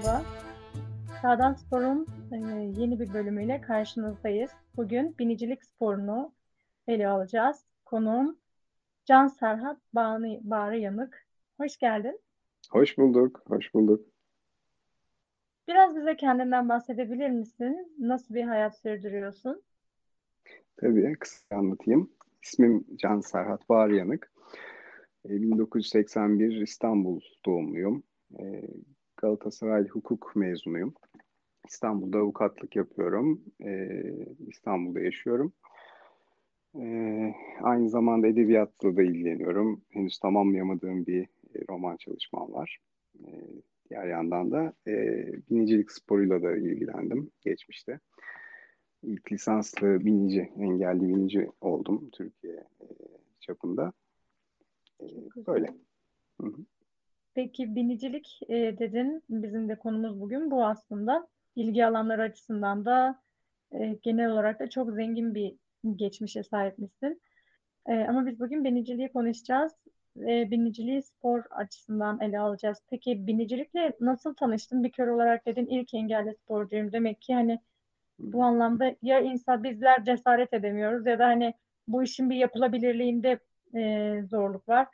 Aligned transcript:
Merhaba. 0.00 0.24
Sağdan 1.22 1.54
Spor'un 1.54 2.06
e, 2.32 2.36
yeni 2.80 3.00
bir 3.00 3.14
bölümüyle 3.14 3.60
karşınızdayız. 3.60 4.50
Bugün 4.76 5.18
binicilik 5.18 5.64
sporunu 5.64 6.32
ele 6.88 7.08
alacağız. 7.08 7.64
Konuğum 7.84 8.38
Can 9.04 9.26
Serhat 9.26 9.78
Bağrı 9.94 10.76
Yanık. 10.76 11.26
Hoş 11.56 11.76
geldin. 11.76 12.20
Hoş 12.70 12.98
bulduk, 12.98 13.42
hoş 13.48 13.74
bulduk. 13.74 14.06
Biraz 15.68 15.96
bize 15.96 16.16
kendinden 16.16 16.68
bahsedebilir 16.68 17.30
misin? 17.30 17.94
Nasıl 17.98 18.34
bir 18.34 18.44
hayat 18.44 18.78
sürdürüyorsun? 18.78 19.62
Tabii, 20.76 21.12
kısa 21.20 21.56
anlatayım. 21.56 22.10
İsmim 22.42 22.84
Can 22.96 23.20
Serhat 23.20 23.68
Bağrı 23.68 23.96
Yanık. 23.96 24.32
1981 25.24 26.60
İstanbul 26.60 27.20
doğumluyum. 27.46 28.02
E, 29.20 29.26
Galatasaray 29.26 29.88
hukuk 29.88 30.36
mezunuyum. 30.36 30.94
İstanbul'da 31.68 32.18
avukatlık 32.18 32.76
yapıyorum. 32.76 33.40
Ee, 33.64 34.02
İstanbul'da 34.48 35.00
yaşıyorum. 35.00 35.52
Ee, 36.76 37.34
aynı 37.62 37.90
zamanda 37.90 38.26
edebiyatla 38.26 38.96
da 38.96 39.02
ilgileniyorum. 39.02 39.80
Henüz 39.90 40.18
tamamlayamadığım 40.18 41.06
bir 41.06 41.22
e, 41.22 41.58
roman 41.70 41.96
çalışmam 41.96 42.52
var. 42.52 42.78
Ee, 43.24 43.28
diğer 43.90 44.06
yandan 44.06 44.50
da 44.50 44.72
e, 44.86 45.26
binicilik 45.50 45.92
sporuyla 45.92 46.42
da 46.42 46.56
ilgilendim 46.56 47.30
geçmişte. 47.40 48.00
İlk 49.02 49.32
lisanslı 49.32 50.04
binici, 50.04 50.52
engelli 50.58 51.08
binici 51.08 51.50
oldum 51.60 52.10
Türkiye 52.12 52.54
e, 52.56 52.86
çapında. 53.40 53.92
E, 55.00 55.06
böyle. 55.46 55.66
Hı 56.40 56.46
hı. 56.46 56.64
Peki 57.34 57.74
binicilik 57.74 58.40
e, 58.48 58.78
dedin. 58.78 59.22
Bizim 59.28 59.68
de 59.68 59.78
konumuz 59.78 60.20
bugün 60.20 60.50
bu 60.50 60.64
aslında. 60.66 61.28
İlgi 61.56 61.86
alanları 61.86 62.22
açısından 62.22 62.84
da 62.84 63.22
e, 63.72 63.98
genel 64.02 64.30
olarak 64.30 64.60
da 64.60 64.70
çok 64.70 64.92
zengin 64.92 65.34
bir 65.34 65.54
geçmişe 65.96 66.42
sahipmişsin. 66.42 67.22
E, 67.86 67.94
ama 67.94 68.26
biz 68.26 68.40
bugün 68.40 68.64
biniciliği 68.64 69.12
konuşacağız. 69.12 69.72
E, 70.16 70.50
biniciliği 70.50 71.02
spor 71.02 71.42
açısından 71.50 72.20
ele 72.20 72.38
alacağız. 72.38 72.78
Peki 72.90 73.26
binicilikle 73.26 73.92
nasıl 74.00 74.34
tanıştın? 74.34 74.84
Bir 74.84 74.92
kör 74.92 75.08
olarak 75.08 75.46
dedin 75.46 75.66
ilk 75.66 75.94
engelli 75.94 76.34
sporcuyum. 76.34 76.92
Demek 76.92 77.22
ki 77.22 77.34
hani 77.34 77.60
bu 78.18 78.44
anlamda 78.44 78.96
ya 79.02 79.20
insan 79.20 79.64
bizler 79.64 80.04
cesaret 80.04 80.52
edemiyoruz 80.54 81.06
ya 81.06 81.18
da 81.18 81.26
hani 81.26 81.54
bu 81.88 82.02
işin 82.02 82.30
bir 82.30 82.36
yapılabilirliğinde 82.36 83.38
e, 83.74 84.22
zorluk 84.30 84.68
var. 84.68 84.88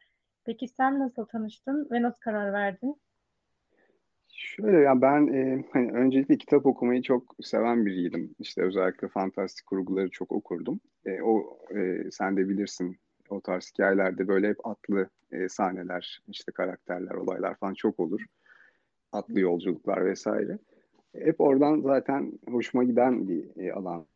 Peki 0.47 0.69
sen 0.69 0.99
nasıl 0.99 1.25
tanıştın 1.25 1.89
ve 1.91 2.03
nasıl 2.03 2.21
karar 2.21 2.53
verdin? 2.53 2.97
Şöyle 4.29 4.79
ya 4.79 5.01
ben 5.03 5.27
e, 5.27 5.65
hani 5.73 5.93
öncelikle 5.93 6.39
kitap 6.39 6.67
okumayı 6.67 7.03
çok 7.03 7.37
seven 7.43 7.87
biriydim. 7.87 8.35
İşte 8.39 8.63
özellikle 8.63 9.09
fantastik 9.09 9.67
kurguları 9.67 10.11
çok 10.11 10.33
okurdum. 10.33 10.81
E, 11.05 11.23
o 11.23 11.59
e, 11.77 12.11
sen 12.11 12.37
de 12.37 12.49
bilirsin 12.49 12.97
o 13.31 13.41
tarz 13.41 13.71
hikayelerde 13.73 14.29
böyle 14.29 14.49
hep 14.49 14.67
atlı 14.67 15.09
e, 15.33 15.49
sahneler, 15.49 16.23
işte 16.29 16.53
karakterler, 16.53 17.15
olaylar 17.15 17.55
falan 17.55 17.75
çok 17.75 18.01
olur. 18.01 18.21
Atlı 19.13 19.41
yolculuklar 19.41 20.07
vesaire. 20.07 20.59
Hep 21.15 21.41
oradan 21.41 21.81
zaten 21.81 22.33
hoşuma 22.51 22.85
giden 22.85 23.29
bir 23.29 23.57
e, 23.57 23.73
alan. 23.73 24.07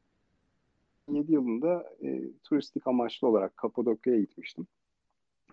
7 1.09 1.33
yılında 1.33 1.91
e, 2.03 2.21
turistik 2.45 2.87
amaçlı 2.87 3.29
olarak 3.29 3.57
Kapadokya'ya 3.57 4.21
gitmiştim. 4.21 4.67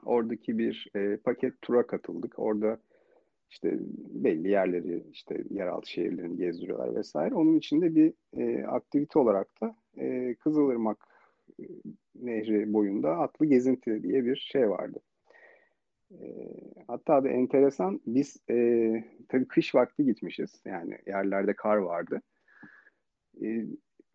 Oradaki 0.05 0.57
bir 0.57 0.87
e, 0.95 1.17
paket 1.17 1.61
tura 1.61 1.87
katıldık. 1.87 2.39
Orada 2.39 2.79
işte 3.49 3.77
belli 4.09 4.49
yerleri, 4.49 5.03
işte 5.11 5.43
yeraltı 5.49 5.89
şehirlerini 5.89 6.37
gezdiriyorlar 6.37 6.95
vesaire. 6.95 7.35
Onun 7.35 7.57
içinde 7.57 7.95
bir 7.95 8.13
e, 8.37 8.65
aktivite 8.65 9.19
olarak 9.19 9.61
da 9.61 9.75
e, 9.97 10.35
Kızılırmak 10.35 10.97
e, 11.59 11.63
Nehri 12.15 12.73
boyunda 12.73 13.17
atlı 13.17 13.45
gezinti 13.45 14.03
diye 14.03 14.25
bir 14.25 14.35
şey 14.35 14.69
vardı. 14.69 14.99
E, 16.11 16.47
hatta 16.87 17.23
da 17.23 17.29
enteresan 17.29 18.01
biz 18.05 18.37
e, 18.49 19.03
tabii 19.29 19.47
kış 19.47 19.75
vakti 19.75 20.05
gitmişiz. 20.05 20.61
Yani 20.65 20.97
yerlerde 21.07 21.53
kar 21.53 21.77
vardı. 21.77 22.21
E, 23.41 23.65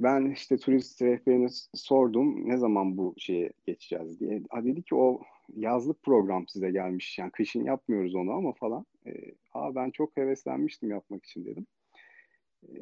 ben 0.02 0.30
işte 0.30 0.56
turist 0.56 1.02
rehberine 1.02 1.48
sordum 1.74 2.48
ne 2.48 2.56
zaman 2.56 2.96
bu 2.96 3.14
şeye 3.18 3.52
geçeceğiz 3.66 4.20
diye. 4.20 4.42
Ha 4.50 4.64
dedi 4.64 4.82
ki 4.82 4.94
o 4.94 5.20
yazlık 5.56 6.02
program 6.02 6.48
size 6.48 6.70
gelmiş. 6.70 7.18
Yani 7.18 7.30
kışın 7.30 7.64
yapmıyoruz 7.64 8.14
onu 8.14 8.32
ama 8.32 8.52
falan. 8.52 8.86
E, 9.06 9.12
Aa 9.52 9.74
ben 9.74 9.90
çok 9.90 10.16
heveslenmiştim 10.16 10.90
yapmak 10.90 11.24
için 11.24 11.44
dedim. 11.44 11.66
E, 12.68 12.74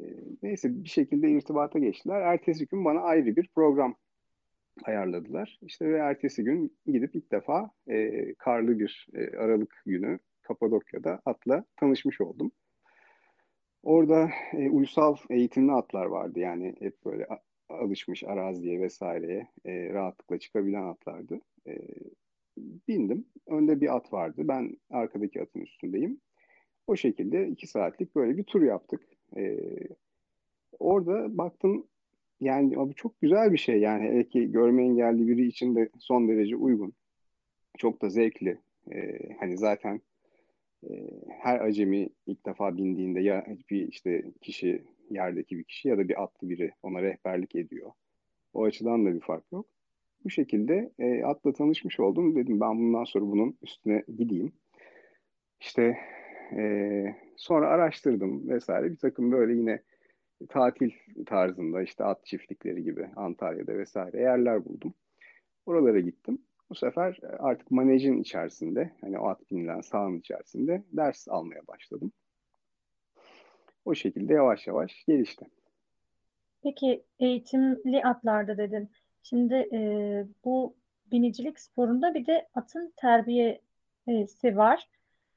neyse 0.43 0.83
bir 0.83 0.89
şekilde 0.89 1.31
irtibata 1.31 1.79
geçtiler. 1.79 2.21
Ertesi 2.21 2.67
gün 2.67 2.85
bana 2.85 2.99
ayrı 3.01 3.35
bir 3.35 3.47
program 3.55 3.95
ayarladılar. 4.83 5.59
İşte 5.61 5.89
ve 5.89 5.97
ertesi 5.97 6.43
gün 6.43 6.77
gidip 6.85 7.15
ilk 7.15 7.31
defa 7.31 7.71
e, 7.87 8.33
karlı 8.33 8.79
bir 8.79 9.07
e, 9.13 9.37
Aralık 9.37 9.81
günü 9.85 10.19
Kapadokya'da 10.41 11.21
atla 11.25 11.65
tanışmış 11.75 12.21
oldum. 12.21 12.51
Orada 13.83 14.29
e, 14.53 14.69
uysal 14.69 15.15
eğitimli 15.29 15.71
atlar 15.71 16.05
vardı. 16.05 16.39
Yani 16.39 16.75
hep 16.79 17.05
böyle 17.05 17.27
alışmış 17.69 18.23
araziye 18.23 18.81
vesaireye 18.81 19.47
e, 19.65 19.89
rahatlıkla 19.93 20.39
çıkabilen 20.39 20.83
atlardı. 20.83 21.41
E, 21.67 21.77
bindim. 22.57 23.25
Önde 23.47 23.81
bir 23.81 23.95
at 23.95 24.13
vardı. 24.13 24.41
Ben 24.47 24.77
arkadaki 24.89 25.41
atın 25.41 25.59
üstündeyim. 25.59 26.21
O 26.87 26.95
şekilde 26.95 27.47
iki 27.47 27.67
saatlik 27.67 28.15
böyle 28.15 28.37
bir 28.37 28.43
tur 28.43 28.61
yaptık. 28.61 29.01
E, 29.37 29.57
orada 30.79 31.37
baktım 31.37 31.87
yani 32.39 32.79
abi 32.79 32.93
çok 32.93 33.21
güzel 33.21 33.53
bir 33.53 33.57
şey 33.57 33.79
yani 33.79 34.03
hele 34.03 34.29
ki 34.29 34.51
görme 34.51 34.83
engelli 34.83 35.27
biri 35.27 35.47
için 35.47 35.75
de 35.75 35.89
son 35.99 36.27
derece 36.27 36.55
uygun. 36.55 36.93
Çok 37.77 38.01
da 38.01 38.09
zevkli. 38.09 38.57
E, 38.91 39.17
hani 39.39 39.57
zaten 39.57 40.01
her 41.39 41.59
acemi 41.59 42.09
ilk 42.25 42.45
defa 42.45 42.77
bindiğinde 42.77 43.19
ya 43.19 43.45
bir 43.69 43.87
işte 43.87 44.23
kişi 44.41 44.83
yerdeki 45.09 45.57
bir 45.57 45.63
kişi 45.63 45.87
ya 45.87 45.97
da 45.97 46.09
bir 46.09 46.23
atlı 46.23 46.49
biri 46.49 46.71
ona 46.83 47.01
rehberlik 47.01 47.55
ediyor. 47.55 47.91
O 48.53 48.63
açıdan 48.63 49.05
da 49.05 49.13
bir 49.13 49.19
fark 49.19 49.51
yok. 49.51 49.65
Bu 50.23 50.29
şekilde 50.29 50.91
e, 50.99 51.23
atla 51.23 51.53
tanışmış 51.53 51.99
oldum. 51.99 52.35
Dedim 52.35 52.59
ben 52.59 52.79
bundan 52.79 53.03
sonra 53.03 53.25
bunun 53.25 53.57
üstüne 53.61 54.03
gideyim. 54.17 54.53
İşte 55.59 55.97
e, 56.57 57.15
sonra 57.37 57.67
araştırdım 57.67 58.49
vesaire. 58.49 58.91
Bir 58.91 58.97
takım 58.97 59.31
böyle 59.31 59.53
yine 59.53 59.81
tatil 60.49 60.91
tarzında 61.25 61.81
işte 61.81 62.03
at 62.03 62.25
çiftlikleri 62.25 62.83
gibi 62.83 63.09
Antalya'da 63.15 63.77
vesaire 63.77 64.21
yerler 64.21 64.65
buldum. 64.65 64.93
Oralara 65.65 65.99
gittim. 65.99 66.39
Bu 66.71 66.75
sefer 66.75 67.19
artık 67.39 67.71
manejin 67.71 68.21
içerisinde, 68.21 68.91
hani 69.01 69.19
o 69.19 69.27
at 69.27 69.51
binilen 69.51 69.81
sahanın 69.81 70.19
içerisinde 70.19 70.83
ders 70.91 71.27
almaya 71.29 71.67
başladım. 71.67 72.11
O 73.85 73.95
şekilde 73.95 74.33
yavaş 74.33 74.67
yavaş 74.67 75.05
gelişti. 75.07 75.45
Peki 76.63 77.03
eğitimli 77.19 78.03
atlarda 78.03 78.57
dedin. 78.57 78.89
Şimdi 79.23 79.53
e, 79.53 79.79
bu 80.45 80.75
binicilik 81.11 81.59
sporunda 81.59 82.13
bir 82.13 82.25
de 82.25 82.47
atın 82.55 82.93
terbiyesi 82.97 84.57
var. 84.57 84.87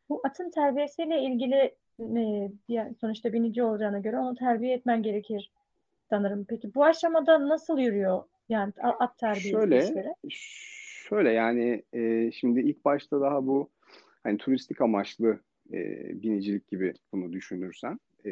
Bu 0.08 0.20
atın 0.25 0.50
terbiyesiyle 0.50 1.22
ilgili 1.22 1.75
e, 2.69 2.94
sonuçta 3.00 3.32
binici 3.32 3.62
olacağına 3.62 3.98
göre 3.98 4.19
onu 4.19 4.34
terbiye 4.34 4.75
etmen 4.75 5.02
gerekir 5.02 5.52
sanırım. 6.10 6.44
Peki 6.48 6.75
bu 6.75 6.84
aşamada 6.84 7.48
nasıl 7.48 7.78
yürüyor 7.78 8.25
yani 8.48 8.72
at 8.81 9.19
terbiyesi 9.19 9.50
şöyle, 9.50 9.78
işleri? 9.78 10.14
Şöyle 11.09 11.33
yani 11.33 11.83
e, 11.93 12.31
şimdi 12.33 12.61
ilk 12.61 12.85
başta 12.85 13.21
daha 13.21 13.47
bu 13.47 13.71
hani 14.23 14.39
turistik 14.39 14.81
amaçlı 14.81 15.41
e, 15.73 15.79
binicilik 16.23 16.69
gibi 16.69 16.95
bunu 17.12 17.33
düşünürsen 17.33 17.99
e, 18.27 18.31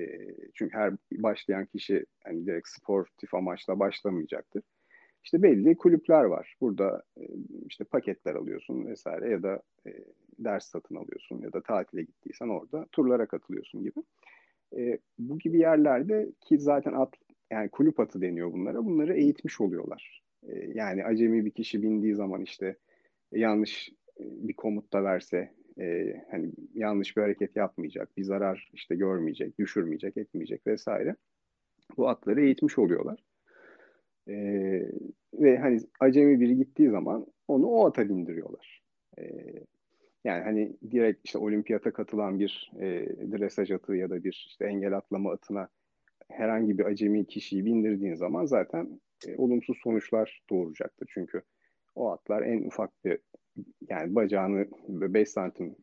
çünkü 0.54 0.74
her 0.76 0.94
başlayan 1.12 1.66
kişi 1.66 2.06
hani 2.24 2.46
direkt 2.46 2.68
sportif 2.68 3.34
amaçla 3.34 3.78
başlamayacaktır. 3.78 4.62
İşte 5.24 5.42
belli 5.42 5.76
kulüpler 5.76 6.24
var. 6.24 6.56
Burada 6.60 7.02
e, 7.20 7.22
işte 7.66 7.84
paketler 7.84 8.34
alıyorsun 8.34 8.86
vesaire 8.86 9.30
ya 9.30 9.42
da 9.42 9.62
e, 9.86 9.90
ders 10.38 10.66
satın 10.66 10.94
alıyorsun 10.94 11.40
ya 11.42 11.52
da 11.52 11.62
tatile 11.62 12.02
gittiysen 12.02 12.48
orada 12.48 12.86
turlara 12.92 13.26
katılıyorsun 13.26 13.82
gibi. 13.82 14.00
E, 14.76 14.98
bu 15.18 15.38
gibi 15.38 15.58
yerlerde 15.58 16.32
ki 16.40 16.58
zaten 16.58 16.92
at 16.92 17.14
yani 17.50 17.68
kulüp 17.68 18.00
atı 18.00 18.20
deniyor 18.20 18.52
bunlara. 18.52 18.84
Bunları 18.84 19.14
eğitmiş 19.14 19.60
oluyorlar. 19.60 20.22
E, 20.48 20.70
yani 20.74 21.04
acemi 21.04 21.44
bir 21.44 21.50
kişi 21.50 21.82
bindiği 21.82 22.14
zaman 22.14 22.42
işte 22.42 22.76
yanlış 23.32 23.92
bir 24.20 24.54
komut 24.54 24.92
da 24.92 25.04
verse 25.04 25.52
e, 25.80 26.16
hani 26.30 26.52
yanlış 26.74 27.16
bir 27.16 27.22
hareket 27.22 27.56
yapmayacak, 27.56 28.16
bir 28.16 28.24
zarar 28.24 28.70
işte 28.72 28.94
görmeyecek, 28.94 29.58
düşürmeyecek, 29.58 30.16
etmeyecek 30.16 30.66
vesaire. 30.66 31.16
Bu 31.96 32.08
atları 32.08 32.40
eğitmiş 32.40 32.78
oluyorlar. 32.78 33.24
E, 34.28 34.34
ve 35.34 35.58
hani 35.58 35.80
acemi 36.00 36.40
biri 36.40 36.56
gittiği 36.56 36.90
zaman 36.90 37.26
onu 37.48 37.66
o 37.66 37.86
ata 37.86 38.08
bindiriyorlar. 38.08 38.82
E, 39.18 39.24
yani 40.24 40.42
hani 40.44 40.76
direkt 40.90 41.20
işte 41.24 41.38
olimpiyata 41.38 41.92
katılan 41.92 42.38
bir 42.38 42.72
e, 42.76 43.06
dresaj 43.32 43.70
atı 43.70 43.96
ya 43.96 44.10
da 44.10 44.24
bir 44.24 44.46
işte 44.48 44.64
engel 44.64 44.96
atlama 44.96 45.32
atına 45.32 45.68
herhangi 46.28 46.78
bir 46.78 46.84
acemi 46.84 47.26
kişiyi 47.26 47.64
bindirdiğin 47.64 48.14
zaman 48.14 48.44
zaten 48.44 49.00
e, 49.28 49.36
olumsuz 49.36 49.78
sonuçlar 49.82 50.42
doğuracaktır. 50.50 51.08
Çünkü 51.14 51.42
o 51.94 52.10
atlar 52.10 52.42
en 52.42 52.62
ufak 52.62 53.04
bir 53.04 53.18
yani 53.88 54.14
bacağını 54.14 54.66
5 54.88 55.28
santim 55.28 55.76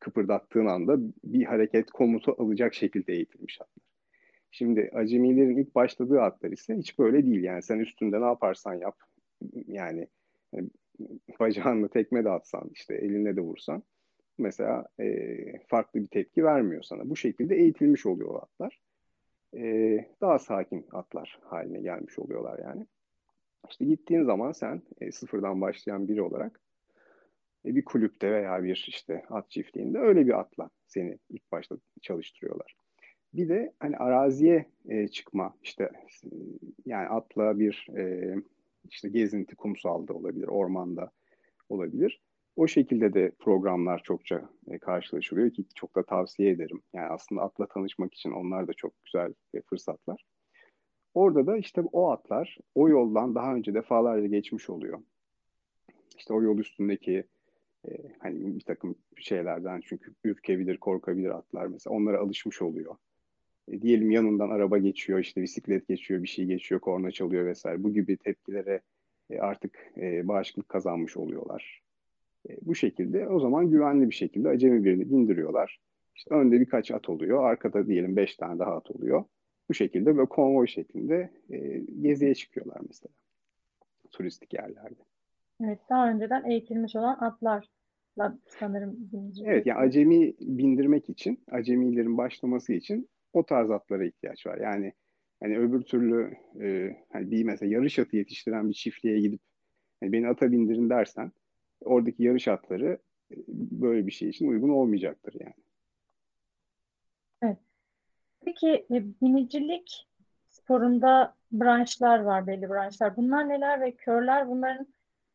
kıpırdattığın 0.00 0.66
anda 0.66 0.96
bir 1.24 1.44
hareket 1.44 1.90
komutu 1.90 2.34
alacak 2.38 2.74
şekilde 2.74 3.12
eğitilmiş 3.12 3.60
atlar. 3.60 3.84
Şimdi 4.50 4.90
acemilerin 4.94 5.56
ilk 5.56 5.74
başladığı 5.74 6.22
atlar 6.22 6.50
ise 6.50 6.76
hiç 6.76 6.98
böyle 6.98 7.26
değil. 7.26 7.42
Yani 7.42 7.62
sen 7.62 7.78
üstünde 7.78 8.20
ne 8.20 8.24
yaparsan 8.24 8.74
yap 8.74 8.96
yani 9.66 10.08
e, 10.54 10.58
bacağınla 11.40 11.88
tekme 11.88 12.24
de 12.24 12.30
atsan 12.30 12.70
işte 12.72 12.94
eline 12.94 13.36
de 13.36 13.40
vursan 13.40 13.82
mesela 14.38 14.86
e, 15.00 15.36
farklı 15.66 16.00
bir 16.02 16.06
tepki 16.06 16.44
vermiyor 16.44 16.82
sana. 16.82 17.10
Bu 17.10 17.16
şekilde 17.16 17.56
eğitilmiş 17.56 18.06
oluyor 18.06 18.42
atlar. 18.42 18.80
E, 19.56 19.98
daha 20.20 20.38
sakin 20.38 20.86
atlar 20.92 21.38
haline 21.42 21.80
gelmiş 21.80 22.18
oluyorlar 22.18 22.58
yani. 22.58 22.86
İşte 23.70 23.84
gittiğin 23.84 24.24
zaman 24.24 24.52
sen 24.52 24.82
e, 25.00 25.12
sıfırdan 25.12 25.60
başlayan 25.60 26.08
biri 26.08 26.22
olarak 26.22 26.60
e, 27.66 27.74
bir 27.76 27.84
kulüpte 27.84 28.32
veya 28.32 28.64
bir 28.64 28.84
işte 28.88 29.24
at 29.30 29.50
çiftliğinde 29.50 29.98
öyle 29.98 30.26
bir 30.26 30.40
atla 30.40 30.70
seni 30.86 31.18
ilk 31.30 31.52
başta 31.52 31.76
çalıştırıyorlar. 32.02 32.76
Bir 33.34 33.48
de 33.48 33.72
hani 33.80 33.96
araziye 33.96 34.66
e, 34.88 35.08
çıkma 35.08 35.54
işte 35.62 35.90
yani 36.86 37.08
atla 37.08 37.58
bir 37.58 37.86
e, 37.96 38.34
işte 38.90 39.08
gezinti 39.08 39.56
kumsalda 39.56 40.14
olabilir, 40.14 40.48
ormanda 40.48 41.10
olabilir. 41.68 42.22
O 42.56 42.66
şekilde 42.66 43.14
de 43.14 43.32
programlar 43.38 44.02
çokça 44.02 44.48
e, 44.70 44.78
karşılaşılıyor 44.78 45.50
ki 45.50 45.64
çok 45.74 45.96
da 45.96 46.02
tavsiye 46.02 46.50
ederim. 46.50 46.82
Yani 46.92 47.06
aslında 47.06 47.42
atla 47.42 47.66
tanışmak 47.66 48.14
için 48.14 48.30
onlar 48.30 48.68
da 48.68 48.72
çok 48.72 49.04
güzel 49.04 49.34
e, 49.54 49.60
fırsatlar. 49.60 50.24
Orada 51.14 51.46
da 51.46 51.56
işte 51.56 51.80
o 51.92 52.10
atlar 52.10 52.58
o 52.74 52.88
yoldan 52.88 53.34
daha 53.34 53.54
önce 53.54 53.74
defalarca 53.74 54.26
geçmiş 54.26 54.70
oluyor. 54.70 55.00
İşte 56.16 56.34
o 56.34 56.42
yol 56.42 56.58
üstündeki 56.58 57.24
e, 57.88 57.90
hani 58.18 58.56
bir 58.56 58.60
takım 58.60 58.94
şeylerden 59.16 59.80
çünkü 59.84 60.14
ürkebilir, 60.24 60.76
korkabilir 60.76 61.30
atlar 61.30 61.66
mesela. 61.66 61.96
Onlara 61.96 62.18
alışmış 62.18 62.62
oluyor. 62.62 62.96
E, 63.68 63.82
diyelim 63.82 64.10
yanından 64.10 64.50
araba 64.50 64.78
geçiyor, 64.78 65.18
işte 65.18 65.42
bisiklet 65.42 65.88
geçiyor, 65.88 66.22
bir 66.22 66.28
şey 66.28 66.44
geçiyor, 66.44 66.80
korna 66.80 67.10
çalıyor 67.10 67.46
vesaire. 67.46 67.82
Bu 67.82 67.92
gibi 67.92 68.16
tepkilere 68.16 68.80
e, 69.30 69.38
artık 69.38 69.92
e, 69.96 70.28
bağışıklık 70.28 70.68
kazanmış 70.68 71.16
oluyorlar. 71.16 71.82
E, 72.48 72.56
bu 72.62 72.74
şekilde 72.74 73.28
o 73.28 73.40
zaman 73.40 73.70
güvenli 73.70 74.10
bir 74.10 74.14
şekilde 74.14 74.48
acemi 74.48 74.84
birini 74.84 75.10
bindiriyorlar. 75.10 75.80
İşte 76.16 76.34
önde 76.34 76.60
birkaç 76.60 76.90
at 76.90 77.08
oluyor, 77.08 77.44
arkada 77.44 77.86
diyelim 77.86 78.16
beş 78.16 78.36
tane 78.36 78.58
daha 78.58 78.76
at 78.76 78.90
oluyor. 78.90 79.24
Bu 79.68 79.74
şekilde 79.74 80.16
böyle 80.16 80.28
konvoy 80.28 80.66
şeklinde 80.66 81.30
e, 81.50 81.78
geziye 81.78 82.34
çıkıyorlar 82.34 82.80
mesela 82.86 83.12
turistik 84.12 84.54
yerlerde. 84.54 85.00
Evet, 85.64 85.78
daha 85.90 86.10
önceden 86.10 86.44
eğitilmiş 86.50 86.96
olan 86.96 87.18
atlarla 87.20 88.38
sanırım 88.46 88.96
binecek. 89.12 89.46
Evet, 89.48 89.66
yani 89.66 89.78
acemi 89.78 90.34
bindirmek 90.40 91.10
için, 91.10 91.40
acemilerin 91.50 92.18
başlaması 92.18 92.72
için 92.72 93.08
o 93.32 93.46
tarz 93.46 93.70
atlara 93.70 94.04
ihtiyaç 94.04 94.46
var. 94.46 94.58
Yani 94.58 94.92
hani 95.42 95.58
öbür 95.58 95.82
türlü 95.82 96.36
e, 96.60 96.96
hani 97.12 97.30
bir 97.30 97.44
mesela 97.44 97.72
yarış 97.72 97.98
atı 97.98 98.16
yetiştiren 98.16 98.68
bir 98.68 98.74
çiftliğe 98.74 99.20
gidip 99.20 99.40
hani 100.00 100.12
beni 100.12 100.28
ata 100.28 100.52
bindirin 100.52 100.90
dersen 100.90 101.32
oradaki 101.84 102.22
yarış 102.22 102.48
atları 102.48 102.98
e, 103.30 103.36
böyle 103.48 104.06
bir 104.06 104.12
şey 104.12 104.28
için 104.28 104.48
uygun 104.48 104.68
olmayacaktır 104.68 105.34
yani. 105.40 105.54
Evet. 107.42 107.58
Peki 108.44 108.86
e, 108.90 109.04
binicilik 109.22 110.06
sporunda 110.50 111.34
branşlar 111.52 112.20
var, 112.20 112.46
belli 112.46 112.68
branşlar. 112.68 113.16
Bunlar 113.16 113.48
neler 113.48 113.80
ve 113.80 113.92
körler 113.92 114.48
bunların 114.48 114.86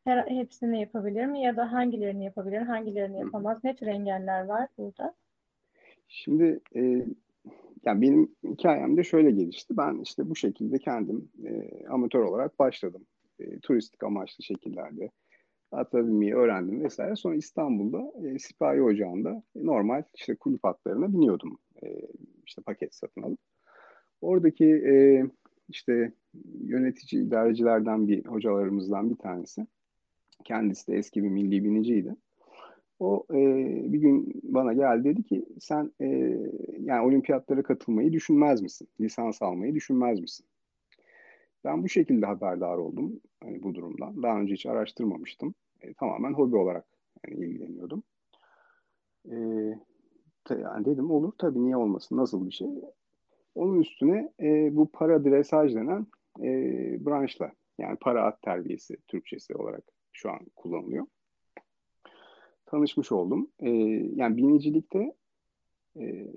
her, 0.03 0.27
hepsini 0.27 0.79
yapabilir 0.79 1.25
mi 1.25 1.41
ya 1.41 1.57
da 1.57 1.71
hangilerini 1.71 2.25
yapabilir, 2.25 2.61
hangilerini 2.61 3.19
yapamaz? 3.19 3.63
Ne 3.63 3.75
tür 3.75 3.87
engeller 3.87 4.45
var 4.45 4.67
burada? 4.77 5.15
Şimdi 6.07 6.59
e, 6.75 6.81
yani 7.85 8.01
benim 8.01 8.35
hikayem 8.43 8.97
de 8.97 9.03
şöyle 9.03 9.31
gelişti. 9.31 9.77
Ben 9.77 9.99
işte 10.03 10.29
bu 10.29 10.35
şekilde 10.35 10.77
kendim 10.77 11.31
e, 11.45 11.87
amatör 11.87 12.19
olarak 12.19 12.59
başladım. 12.59 13.05
E, 13.39 13.59
turistik 13.59 14.03
amaçlı 14.03 14.43
şekillerde 14.43 15.09
atabilmeyi 15.71 16.35
öğrendim 16.35 16.83
vesaire. 16.83 17.15
Sonra 17.15 17.35
İstanbul'da 17.35 18.27
e, 18.27 18.39
Sipahi 18.39 18.81
Ocağı'nda 18.81 19.43
normal 19.55 20.03
işte 20.15 20.35
kulüp 20.35 20.65
atlarına 20.65 21.13
biniyordum. 21.13 21.57
E, 21.83 21.87
işte 22.45 22.61
paket 22.61 22.95
satın 22.95 23.21
alıp. 23.21 23.39
Oradaki 24.21 24.65
e, 24.65 25.23
işte 25.69 26.11
yönetici 26.59 27.23
idarecilerden 27.23 28.07
bir 28.07 28.25
hocalarımızdan 28.25 29.09
bir 29.09 29.15
tanesi. 29.15 29.67
Kendisi 30.43 30.87
de 30.87 30.97
eski 30.97 31.23
bir 31.23 31.29
milli 31.29 31.63
biniciydi. 31.63 32.15
O 32.99 33.25
e, 33.31 33.37
bir 33.93 33.99
gün 33.99 34.41
bana 34.43 34.73
geldi 34.73 35.03
dedi 35.03 35.23
ki 35.23 35.45
sen 35.59 35.91
e, 36.01 36.07
yani 36.79 37.07
olimpiyatlara 37.07 37.63
katılmayı 37.63 38.13
düşünmez 38.13 38.61
misin? 38.61 38.87
Lisans 38.99 39.41
almayı 39.41 39.75
düşünmez 39.75 40.19
misin? 40.19 40.45
Ben 41.63 41.83
bu 41.83 41.89
şekilde 41.89 42.25
haberdar 42.25 42.77
oldum 42.77 43.19
hani 43.43 43.63
bu 43.63 43.75
durumdan. 43.75 44.23
Daha 44.23 44.39
önce 44.39 44.53
hiç 44.53 44.65
araştırmamıştım. 44.65 45.55
E, 45.81 45.93
tamamen 45.93 46.33
hobi 46.33 46.55
olarak 46.55 46.85
yani 47.27 47.45
ilgileniyordum. 47.45 48.03
E, 49.25 49.35
yani 50.49 50.85
dedim 50.85 51.11
olur 51.11 51.33
tabii 51.37 51.63
niye 51.63 51.77
olmasın 51.77 52.17
nasıl 52.17 52.47
bir 52.47 52.51
şey. 52.51 52.67
Onun 53.55 53.79
üstüne 53.79 54.33
e, 54.39 54.75
bu 54.75 54.91
para 54.91 55.25
dresaj 55.25 55.75
denen 55.75 56.07
e, 56.39 56.49
branşla 57.05 57.51
yani 57.77 57.97
para 58.01 58.25
at 58.25 58.41
terbiyesi 58.41 58.97
Türkçesi 59.07 59.55
olarak 59.55 59.83
şu 60.11 60.31
an 60.31 60.39
kullanılıyor. 60.55 61.05
Tanışmış 62.65 63.11
oldum. 63.11 63.51
E, 63.59 63.69
yani 64.15 64.37
binicilikte 64.37 65.13
e, 65.99 66.27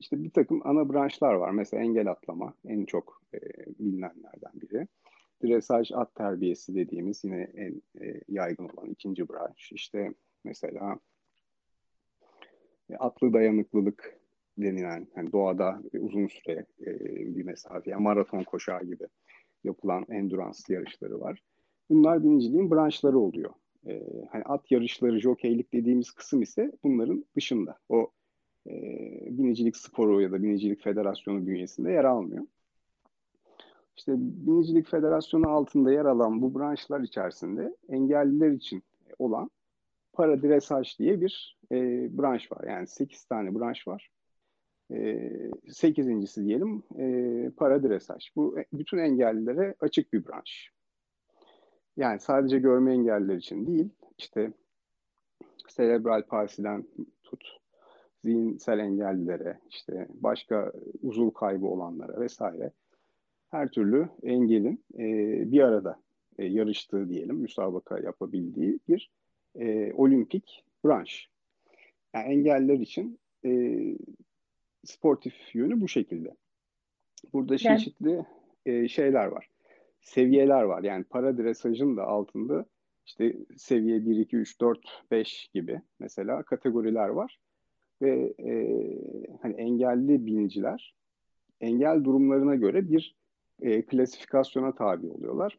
işte 0.00 0.24
bir 0.24 0.30
takım 0.30 0.60
ana 0.64 0.92
branşlar 0.92 1.34
var. 1.34 1.50
Mesela 1.50 1.82
engel 1.82 2.10
atlama 2.10 2.54
en 2.64 2.84
çok 2.84 3.22
e, 3.34 3.38
bilinenlerden 3.78 4.52
biri. 4.54 4.86
Dresaj 5.44 5.92
at 5.92 6.14
terbiyesi 6.14 6.74
dediğimiz 6.74 7.24
yine 7.24 7.50
en 7.54 7.82
e, 8.00 8.20
yaygın 8.28 8.68
olan 8.68 8.90
ikinci 8.90 9.28
branş. 9.28 9.72
İşte 9.72 10.14
mesela 10.44 10.98
e, 12.90 12.96
atlı 12.96 13.32
dayanıklılık 13.32 14.20
denilen 14.58 15.06
yani 15.16 15.32
doğada 15.32 15.82
uzun 16.00 16.26
süre 16.26 16.66
e, 16.80 16.96
bir 17.36 17.44
mesafe, 17.44 17.90
yani 17.90 18.02
maraton 18.02 18.42
koşağı 18.42 18.84
gibi 18.84 19.04
yapılan 19.64 20.06
endurance 20.08 20.58
yarışları 20.68 21.20
var. 21.20 21.42
Bunlar 21.90 22.24
biniciliğin 22.24 22.70
branşları 22.70 23.18
oluyor. 23.18 23.50
E, 23.86 24.02
hani 24.30 24.44
at 24.44 24.70
yarışları, 24.70 25.20
jokeylik 25.20 25.72
dediğimiz 25.72 26.10
kısım 26.10 26.42
ise 26.42 26.72
bunların 26.84 27.24
dışında. 27.36 27.78
O 27.88 28.10
e, 28.68 29.38
binicilik 29.38 29.76
sporu 29.76 30.22
ya 30.22 30.32
da 30.32 30.42
binicilik 30.42 30.82
federasyonu 30.82 31.46
bünyesinde 31.46 31.92
yer 31.92 32.04
almıyor. 32.04 32.44
İşte 33.96 34.12
binicilik 34.18 34.88
federasyonu 34.88 35.48
altında 35.48 35.92
yer 35.92 36.04
alan 36.04 36.42
bu 36.42 36.58
branşlar 36.58 37.00
içerisinde 37.00 37.76
engelliler 37.88 38.50
için 38.50 38.82
olan 39.18 39.50
para 40.12 40.42
dresaj 40.42 40.98
diye 40.98 41.20
bir 41.20 41.58
e, 41.72 41.76
branş 42.18 42.52
var. 42.52 42.64
Yani 42.68 42.86
8 42.86 43.24
tane 43.24 43.54
branş 43.54 43.88
var. 43.88 44.10
E, 44.92 45.30
sekizincisi 45.68 46.44
diyelim 46.44 46.82
e, 46.98 47.50
para 47.56 47.82
dresaj. 47.82 48.30
Bu 48.36 48.58
e, 48.60 48.64
bütün 48.72 48.98
engellilere 48.98 49.74
açık 49.80 50.12
bir 50.12 50.26
branş. 50.26 50.72
Yani 51.96 52.20
sadece 52.20 52.58
görme 52.58 52.92
engelliler 52.92 53.36
için 53.36 53.66
değil, 53.66 53.88
işte 54.18 54.52
serebral 55.68 56.22
palsiden 56.22 56.84
tut, 57.22 57.58
zihinsel 58.24 58.78
engellilere, 58.78 59.58
işte 59.70 60.08
başka 60.10 60.72
uzuv 61.02 61.30
kaybı 61.30 61.66
olanlara 61.66 62.20
vesaire 62.20 62.72
her 63.50 63.68
türlü 63.68 64.08
engelin 64.22 64.84
e, 64.94 65.04
bir 65.52 65.60
arada 65.60 66.00
e, 66.38 66.44
yarıştığı 66.44 67.08
diyelim, 67.08 67.36
müsabaka 67.36 67.98
yapabildiği 67.98 68.80
bir 68.88 69.10
e, 69.54 69.92
olimpik 69.92 70.64
branş. 70.84 71.28
Yani 72.14 72.32
engeller 72.32 72.78
için 72.78 73.18
e, 73.44 73.80
sportif 74.84 75.54
yönü 75.54 75.80
bu 75.80 75.88
şekilde. 75.88 76.34
Burada 77.32 77.52
Yani 77.52 77.78
çeşitli 77.78 78.26
e, 78.66 78.88
şeyler 78.88 79.26
var. 79.26 79.50
Seviyeler 80.00 80.62
var. 80.62 80.82
Yani 80.82 81.04
para 81.04 81.38
dresajın 81.38 81.96
da 81.96 82.04
altında 82.04 82.66
işte 83.06 83.36
seviye 83.56 84.06
1, 84.06 84.16
2, 84.16 84.36
3, 84.36 84.60
4, 84.60 84.78
5 85.10 85.48
gibi 85.54 85.80
mesela 85.98 86.42
kategoriler 86.42 87.08
var. 87.08 87.38
Ve 88.02 88.34
e, 88.38 88.52
hani 89.42 89.54
engelli 89.54 90.26
biniciler 90.26 90.94
engel 91.60 92.04
durumlarına 92.04 92.54
göre 92.54 92.88
bir 92.88 93.16
e, 93.60 93.82
klasifikasyona 93.82 94.74
tabi 94.74 95.06
oluyorlar. 95.06 95.58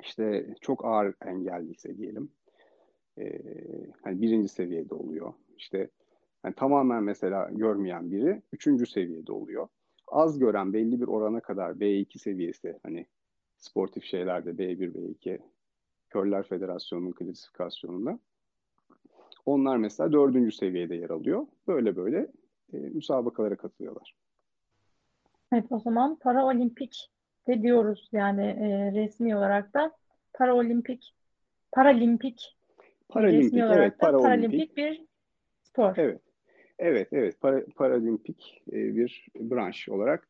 İşte 0.00 0.54
çok 0.60 0.84
ağır 0.84 1.14
engelliyse 1.26 1.96
diyelim. 1.96 2.32
E, 3.18 3.42
hani 4.02 4.22
birinci 4.22 4.48
seviyede 4.48 4.94
oluyor. 4.94 5.32
İşte 5.56 5.90
yani 6.44 6.54
tamamen 6.54 7.02
mesela 7.02 7.50
görmeyen 7.52 8.10
biri 8.10 8.42
üçüncü 8.52 8.86
seviyede 8.86 9.32
oluyor. 9.32 9.68
Az 10.06 10.38
gören 10.38 10.72
belli 10.72 11.00
bir 11.00 11.06
orana 11.06 11.40
kadar 11.40 11.72
B2 11.72 12.18
seviyesi 12.18 12.78
hani 12.82 13.06
sportif 13.58 14.04
şeylerde 14.04 14.50
B1, 14.50 14.92
B2 14.92 15.38
Körler 16.08 16.42
Federasyonu'nun 16.42 17.12
klasifikasyonunda. 17.12 18.18
Onlar 19.46 19.76
mesela 19.76 20.12
dördüncü 20.12 20.52
seviyede 20.52 20.94
yer 20.94 21.10
alıyor. 21.10 21.46
Böyle 21.68 21.96
böyle 21.96 22.18
e, 22.72 22.76
müsabakalara 22.76 23.56
katılıyorlar. 23.56 24.14
evet 25.52 25.64
o 25.70 25.78
zaman 25.78 26.16
paraolimpik 26.16 27.10
de 27.48 27.62
diyoruz 27.62 28.08
yani 28.12 28.44
e, 28.44 28.92
resmi 28.94 29.36
olarak 29.36 29.74
da 29.74 29.92
paraolimpik 30.34 31.14
paralimpik 31.72 32.56
Paralimpik, 33.08 33.44
resmi 33.44 33.60
evet, 33.60 33.70
olarak 33.70 33.92
da 33.92 34.06
paraolimpik. 34.06 34.40
paralimpik 34.50 34.76
bir 34.76 35.06
spor. 35.62 35.94
Evet, 35.96 36.20
evet, 36.78 37.08
evet. 37.12 37.40
Para, 37.40 37.64
paralimpik 37.76 38.62
e, 38.72 38.96
bir 38.96 39.26
branş 39.40 39.88
olarak 39.88 40.28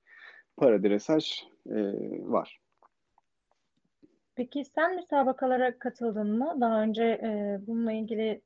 paradresaj 0.57 1.43
e, 1.67 1.77
var. 2.23 2.61
Peki 4.35 4.65
sen 4.65 4.97
müsabakalara 4.97 5.79
katıldın 5.79 6.39
mı? 6.39 6.57
Daha 6.61 6.83
önce 6.83 7.05
e, 7.05 7.59
bununla 7.67 7.93
ilgili 7.93 8.41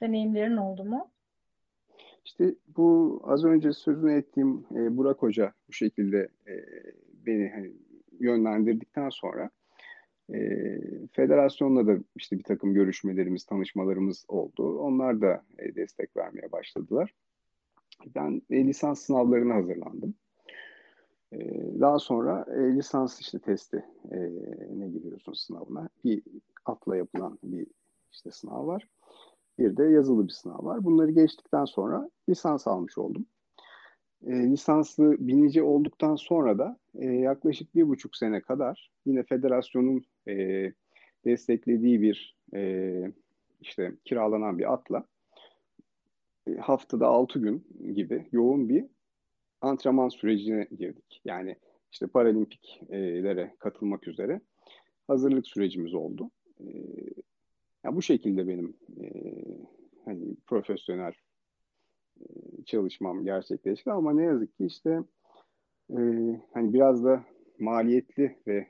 deneyimlerin 0.00 0.56
oldu 0.56 0.84
mu? 0.84 1.10
İşte 2.24 2.54
bu 2.76 3.20
az 3.24 3.44
önce 3.44 3.72
sözünü 3.72 4.12
ettiğim 4.12 4.66
e, 4.74 4.96
Burak 4.96 5.22
Hoca 5.22 5.52
bu 5.68 5.72
şekilde 5.72 6.28
e, 6.46 6.54
beni 7.26 7.48
hani 7.48 7.72
yönlendirdikten 8.20 9.08
sonra 9.08 9.50
e, 10.34 10.38
federasyonla 11.12 11.86
da 11.86 11.98
işte 12.16 12.38
bir 12.38 12.44
takım 12.44 12.74
görüşmelerimiz, 12.74 13.44
tanışmalarımız 13.44 14.24
oldu. 14.28 14.78
Onlar 14.78 15.20
da 15.20 15.44
e, 15.58 15.74
destek 15.74 16.16
vermeye 16.16 16.52
başladılar. 16.52 17.14
Ben 18.14 18.42
e, 18.50 18.66
lisans 18.66 19.00
sınavlarına 19.00 19.54
hazırlandım. 19.54 20.14
E, 21.32 21.38
daha 21.80 21.98
sonra 21.98 22.46
e, 22.54 22.76
lisans 22.76 23.20
işte 23.20 23.38
testi 23.38 23.84
e, 24.10 24.16
ne 24.70 24.88
giriyorsun 24.88 25.32
sınavına. 25.32 25.88
Bir 26.04 26.22
atla 26.64 26.96
yapılan 26.96 27.38
bir 27.42 27.66
işte 28.12 28.30
sınav 28.30 28.66
var. 28.66 28.88
Bir 29.58 29.76
de 29.76 29.84
yazılı 29.84 30.24
bir 30.28 30.32
sınav 30.32 30.64
var. 30.64 30.84
Bunları 30.84 31.10
geçtikten 31.10 31.64
sonra 31.64 32.10
lisans 32.28 32.66
almış 32.66 32.98
oldum. 32.98 33.26
E, 34.26 34.50
lisanslı 34.50 35.16
binici 35.18 35.62
olduktan 35.62 36.16
sonra 36.16 36.58
da 36.58 36.78
e, 36.94 37.06
yaklaşık 37.06 37.74
bir 37.74 37.88
buçuk 37.88 38.16
sene 38.16 38.40
kadar 38.40 38.90
yine 39.06 39.22
federasyonun 39.22 40.04
e, 40.28 40.72
desteklediği 41.24 42.02
bir 42.02 42.36
e, 42.54 43.12
işte 43.60 43.92
kiralanan 44.04 44.58
bir 44.58 44.72
atla 44.72 45.04
e, 46.46 46.54
haftada 46.56 47.06
altı 47.06 47.38
gün 47.38 47.66
gibi 47.94 48.28
yoğun 48.32 48.68
bir 48.68 48.84
antrenman 49.60 50.08
sürecine 50.08 50.68
girdik. 50.78 51.20
Yani 51.24 51.56
işte 51.92 52.06
paralimpiklere 52.06 53.54
katılmak 53.58 54.08
üzere 54.08 54.40
hazırlık 55.06 55.46
sürecimiz 55.46 55.94
oldu. 55.94 56.30
E, 56.60 56.66
yani 57.84 57.96
bu 57.96 58.02
şekilde 58.02 58.48
benim 58.48 58.76
e, 59.00 59.06
hani 60.04 60.36
profesyonel 60.46 61.12
e, 62.20 62.24
çalışmam 62.66 63.24
gerçekleşti 63.24 63.90
ama 63.90 64.12
ne 64.12 64.22
yazık 64.22 64.56
ki 64.56 64.66
işte 64.66 65.02
e, 65.90 65.98
hani 66.54 66.72
biraz 66.72 67.04
da 67.04 67.24
maliyetli 67.58 68.36
ve 68.46 68.66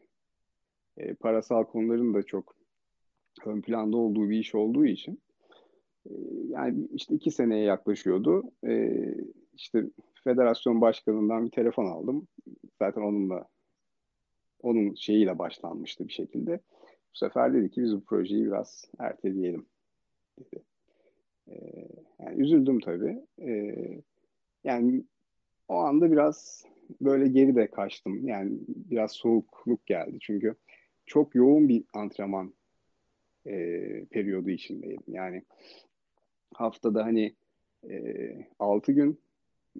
e, 0.97 1.15
parasal 1.15 1.65
konuların 1.65 2.15
da 2.15 2.23
çok 2.23 2.57
ön 3.47 3.61
planda 3.61 3.97
olduğu 3.97 4.31
bir 4.31 4.39
iş 4.39 4.55
olduğu 4.55 4.87
için 4.87 5.21
e, 6.07 6.13
yani 6.49 6.89
işte 6.93 7.15
iki 7.15 7.31
seneye 7.31 7.65
yaklaşıyordu. 7.65 8.43
E, 8.67 8.95
işte 9.55 9.85
federasyon 10.25 10.81
başkanından 10.81 11.47
bir 11.47 11.51
telefon 11.51 11.87
aldım. 11.87 12.29
Zaten 12.79 13.03
onunla 13.03 13.49
onun 14.63 14.95
şeyiyle 14.95 15.39
başlanmıştı 15.39 16.09
bir 16.09 16.13
şekilde. 16.13 16.61
Bu 17.15 17.19
sefer 17.19 17.55
dedi 17.55 17.71
ki 17.71 17.83
biz 17.83 17.97
bu 17.97 18.05
projeyi 18.05 18.47
biraz 18.47 18.91
erteleyelim 18.99 19.67
dedi. 20.39 20.63
Ee, 21.49 21.89
yani 22.19 22.43
üzüldüm 22.43 22.81
tabii. 22.81 23.27
Ee, 23.43 24.03
yani 24.65 25.05
o 25.69 25.75
anda 25.75 26.13
biraz 26.13 26.65
böyle 27.01 27.29
geri 27.29 27.57
de 27.57 27.71
kaçtım. 27.71 28.29
Yani 28.29 28.59
biraz 28.69 29.13
soğukluk 29.13 29.87
geldi. 29.87 30.19
Çünkü 30.21 30.55
çok 31.07 31.35
yoğun 31.35 31.69
bir 31.69 31.85
antrenman 31.95 32.55
e, 33.47 34.05
periyodu 34.05 34.51
içindeydim. 34.51 35.15
Yani 35.15 35.43
haftada 36.55 37.05
hani 37.05 37.35
e, 37.91 38.47
6 38.59 38.93
gün 38.93 39.21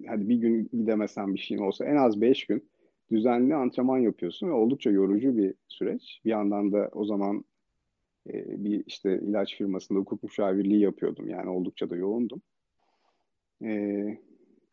hadi 0.07 0.29
bir 0.29 0.35
gün 0.35 0.69
gidemesen 0.73 1.33
bir 1.33 1.39
şeyin 1.39 1.61
olsa 1.61 1.85
en 1.85 1.95
az 1.95 2.21
5 2.21 2.45
gün 2.45 2.68
düzenli 3.11 3.55
antrenman 3.55 3.97
yapıyorsun 3.97 4.47
ve 4.47 4.51
oldukça 4.51 4.89
yorucu 4.91 5.37
bir 5.37 5.53
süreç. 5.67 6.21
Bir 6.25 6.29
yandan 6.29 6.71
da 6.71 6.89
o 6.93 7.05
zaman 7.05 7.45
e, 8.29 8.63
bir 8.63 8.83
işte 8.85 9.19
ilaç 9.21 9.57
firmasında 9.57 9.99
hukuk 9.99 10.23
müşavirliği 10.23 10.81
yapıyordum. 10.81 11.29
Yani 11.29 11.49
oldukça 11.49 11.89
da 11.89 11.95
yoğundum. 11.95 12.41
E, 13.63 13.69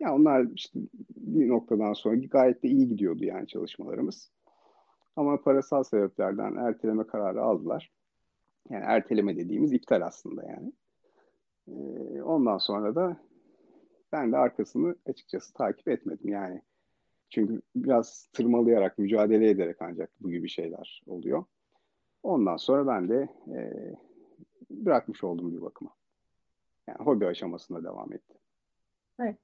ya 0.01 0.15
onlar 0.15 0.47
işte 0.55 0.81
bir 1.17 1.49
noktadan 1.49 1.93
sonra 1.93 2.17
gayet 2.17 2.63
de 2.63 2.69
iyi 2.69 2.89
gidiyordu 2.89 3.25
yani 3.25 3.47
çalışmalarımız. 3.47 4.31
Ama 5.17 5.43
parasal 5.43 5.83
sebeplerden 5.83 6.57
erteleme 6.57 7.07
kararı 7.07 7.43
aldılar. 7.43 7.93
Yani 8.71 8.85
erteleme 8.85 9.37
dediğimiz 9.37 9.73
iptal 9.73 10.03
aslında 10.07 10.43
yani. 10.45 10.73
E, 11.69 12.23
ondan 12.23 12.59
sonra 12.59 12.95
da 12.95 13.17
ben 14.13 14.33
de 14.33 14.37
arkasını 14.37 14.97
açıkçası 15.07 15.53
takip 15.53 15.89
etmedim 15.89 16.29
yani. 16.29 16.63
Çünkü 17.31 17.63
biraz 17.77 18.29
tırmalayarak, 18.33 18.99
mücadele 18.99 19.51
ederek 19.51 19.77
ancak 19.81 20.11
bu 20.21 20.31
gibi 20.31 20.49
şeyler 20.49 21.03
oluyor. 21.07 21.45
Ondan 22.23 22.57
sonra 22.57 22.87
ben 22.87 23.09
de 23.09 23.29
e, 23.49 23.73
bırakmış 24.71 25.25
oldum 25.25 25.57
bir 25.57 25.63
bakıma. 25.63 25.91
Yani 26.89 26.99
hobi 26.99 27.27
aşamasında 27.27 27.85
devam 27.85 28.13
etti. 28.13 28.35
Evet. 29.21 29.37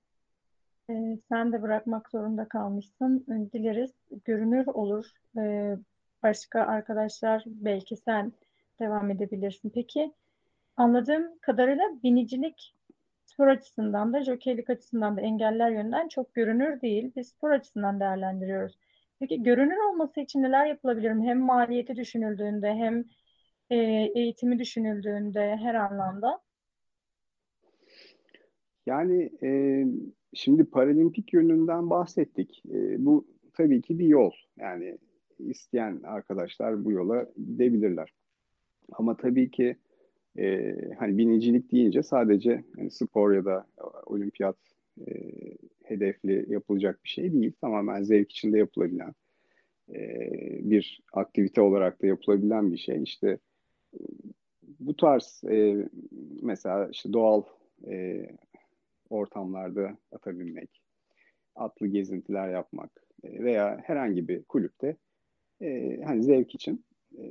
Ee, 0.91 1.19
sen 1.29 1.53
de 1.53 1.63
bırakmak 1.63 2.11
zorunda 2.11 2.49
kalmışsın. 2.49 3.27
Ee, 3.31 3.53
Dileriz 3.53 3.91
görünür 4.25 4.67
olur. 4.67 5.11
Ee, 5.39 5.77
başka 6.23 6.61
arkadaşlar 6.61 7.45
belki 7.47 7.97
sen 7.97 8.33
devam 8.81 9.11
edebilirsin. 9.11 9.71
Peki 9.75 10.13
anladığım 10.77 11.39
kadarıyla 11.41 11.85
binicilik 12.03 12.75
spor 13.33 13.47
açısından 13.47 14.13
da 14.13 14.25
jokeylik 14.25 14.71
açısından 14.71 15.17
da 15.17 15.21
engeller 15.21 15.71
yönünden 15.71 16.09
çok 16.09 16.35
görünür 16.35 16.81
değil. 16.81 17.13
Biz 17.17 17.29
spor 17.29 17.51
açısından 17.51 18.01
değerlendiriyoruz. 18.01 18.79
Peki 19.21 19.43
görünür 19.43 19.91
olması 19.91 20.21
için 20.21 20.43
neler 20.43 20.67
yapılabilir? 20.67 21.11
Hem 21.11 21.41
maliyeti 21.41 21.97
düşünüldüğünde 21.97 22.75
hem 22.75 23.05
e, 23.71 23.77
eğitimi 24.15 24.59
düşünüldüğünde 24.59 25.57
her 25.57 25.75
anlamda. 25.75 26.41
Yani 28.87 29.31
e, 29.43 29.85
şimdi 30.35 30.65
paralimpik 30.65 31.33
yönünden 31.33 31.91
bahsettik. 31.91 32.63
E, 32.71 33.05
bu 33.05 33.27
tabii 33.53 33.83
ki 33.83 33.99
bir 33.99 34.07
yol. 34.07 34.33
Yani 34.59 34.99
isteyen 35.39 36.01
arkadaşlar 36.05 36.85
bu 36.85 36.93
yola 36.93 37.27
gidebilirler. 37.37 38.13
Ama 38.93 39.17
tabii 39.17 39.51
ki 39.51 39.77
e, 40.39 40.77
hani 40.99 41.19
binicilik 41.19 41.73
deyince 41.73 42.03
sadece 42.03 42.65
hani 42.77 42.91
spor 42.91 43.33
ya 43.35 43.45
da 43.45 43.67
olimpiyat 44.07 44.57
e, 45.07 45.13
hedefli 45.85 46.47
yapılacak 46.49 47.05
bir 47.05 47.09
şey 47.09 47.33
değil. 47.33 47.53
Tamamen 47.61 48.03
zevk 48.03 48.31
içinde 48.31 48.59
yapılabilen 48.59 49.15
e, 49.95 50.31
bir 50.71 51.03
aktivite 51.13 51.61
olarak 51.61 52.03
da 52.03 52.07
yapılabilen 52.07 52.73
bir 52.73 52.79
şey. 52.79 53.03
İşte 53.03 53.39
bu 54.81 54.97
tarz 54.97 55.43
e, 55.51 55.89
mesela 56.43 56.89
işte 56.93 57.13
doğal 57.13 57.43
e, 57.87 58.27
ortamlarda 59.11 59.97
ata 60.13 60.39
binmek, 60.39 60.83
atlı 61.55 61.87
gezintiler 61.87 62.49
yapmak 62.49 62.91
e, 63.25 63.45
veya 63.45 63.81
herhangi 63.85 64.29
bir 64.29 64.43
kulüpte 64.43 64.97
e, 65.61 66.01
hani 66.05 66.23
zevk 66.23 66.55
için 66.55 66.85
e, 67.19 67.23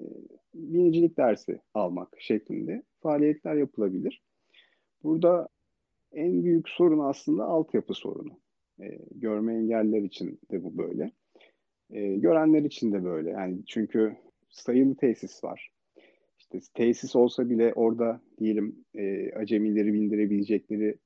binicilik 0.53 1.17
dersi 1.17 1.60
almak 1.74 2.15
şeklinde 2.20 2.84
faaliyetler 3.00 3.55
yapılabilir. 3.55 4.24
Burada 5.03 5.50
en 6.12 6.43
büyük 6.43 6.70
sorun 6.70 7.00
aslında 7.00 7.46
altyapı 7.46 7.93
sorunu. 7.93 8.39
E, 8.81 9.00
görme 9.12 9.55
engelliler 9.55 10.01
için 10.01 10.39
de 10.51 10.63
bu 10.63 10.77
böyle. 10.77 11.12
E, 11.89 12.15
görenler 12.15 12.63
için 12.63 12.91
de 12.91 13.03
böyle. 13.03 13.29
Yani 13.29 13.65
çünkü 13.65 14.17
sayılı 14.50 14.96
tesis 14.96 15.43
var. 15.43 15.72
İşte 16.39 16.60
tesis 16.74 17.15
olsa 17.15 17.50
bile 17.50 17.74
orada 17.74 18.22
diyelim 18.39 18.86
e, 18.96 19.31
acemileri 19.31 19.93
bindirebilecekleri 19.93 20.98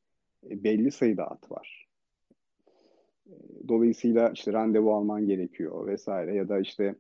e, 0.49 0.63
belli 0.63 0.91
sayıda 0.91 1.31
at 1.31 1.51
var. 1.51 1.87
E, 3.27 3.33
dolayısıyla 3.67 4.29
işte 4.29 4.53
randevu 4.53 4.93
alman 4.93 5.27
gerekiyor 5.27 5.87
vesaire 5.87 6.35
ya 6.35 6.49
da 6.49 6.59
işte 6.59 6.95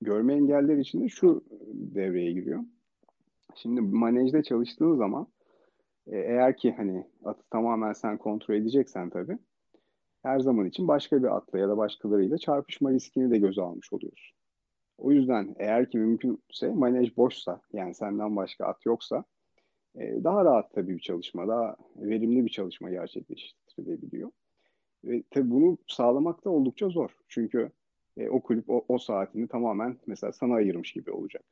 görme 0.00 0.34
engeller 0.34 0.76
için 0.76 1.04
de 1.04 1.08
şu 1.08 1.44
devreye 1.72 2.32
giriyor. 2.32 2.60
Şimdi 3.54 3.80
manejde 3.80 4.42
çalıştığın 4.42 4.96
zaman 4.96 5.26
e, 6.06 6.18
eğer 6.18 6.56
ki 6.56 6.72
hani 6.76 7.06
atı 7.24 7.42
tamamen 7.50 7.92
sen 7.92 8.18
kontrol 8.18 8.54
edeceksen 8.54 9.10
tabii 9.10 9.38
her 10.22 10.40
zaman 10.40 10.66
için 10.66 10.88
başka 10.88 11.22
bir 11.22 11.36
atla 11.36 11.58
ya 11.58 11.68
da 11.68 11.76
başkalarıyla 11.76 12.38
çarpışma 12.38 12.92
riskini 12.92 13.30
de 13.30 13.38
göze 13.38 13.62
almış 13.62 13.92
oluyorsun. 13.92 14.36
O 14.98 15.12
yüzden 15.12 15.54
eğer 15.58 15.90
ki 15.90 15.98
mümkünse 15.98 16.68
manej 16.74 17.16
boşsa 17.16 17.60
yani 17.72 17.94
senden 17.94 18.36
başka 18.36 18.66
at 18.66 18.86
yoksa 18.86 19.24
e, 19.94 20.24
daha 20.24 20.44
rahat 20.44 20.74
tabii 20.74 20.96
bir 20.96 21.00
çalışma, 21.00 21.48
daha 21.48 21.76
verimli 21.96 22.44
bir 22.44 22.50
çalışma 22.50 22.90
gerçekleştirilebiliyor. 22.90 24.30
Ve 25.04 25.22
tabii 25.30 25.50
bunu 25.50 25.78
sağlamak 25.86 26.44
da 26.44 26.50
oldukça 26.50 26.88
zor. 26.88 27.10
Çünkü 27.28 27.70
e, 28.20 28.28
o 28.28 28.40
kulüp 28.40 28.70
o, 28.70 28.84
o 28.88 28.98
saatini 28.98 29.48
tamamen 29.48 29.98
mesela 30.06 30.32
sana 30.32 30.54
ayırmış 30.54 30.92
gibi 30.92 31.10
olacak. 31.10 31.42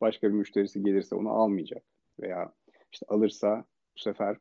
Başka 0.00 0.28
bir 0.28 0.34
müşterisi 0.34 0.82
gelirse 0.82 1.14
onu 1.14 1.30
almayacak. 1.30 1.82
Veya 2.20 2.52
işte 2.92 3.06
alırsa 3.08 3.64
bu 3.96 4.00
sefer 4.00 4.36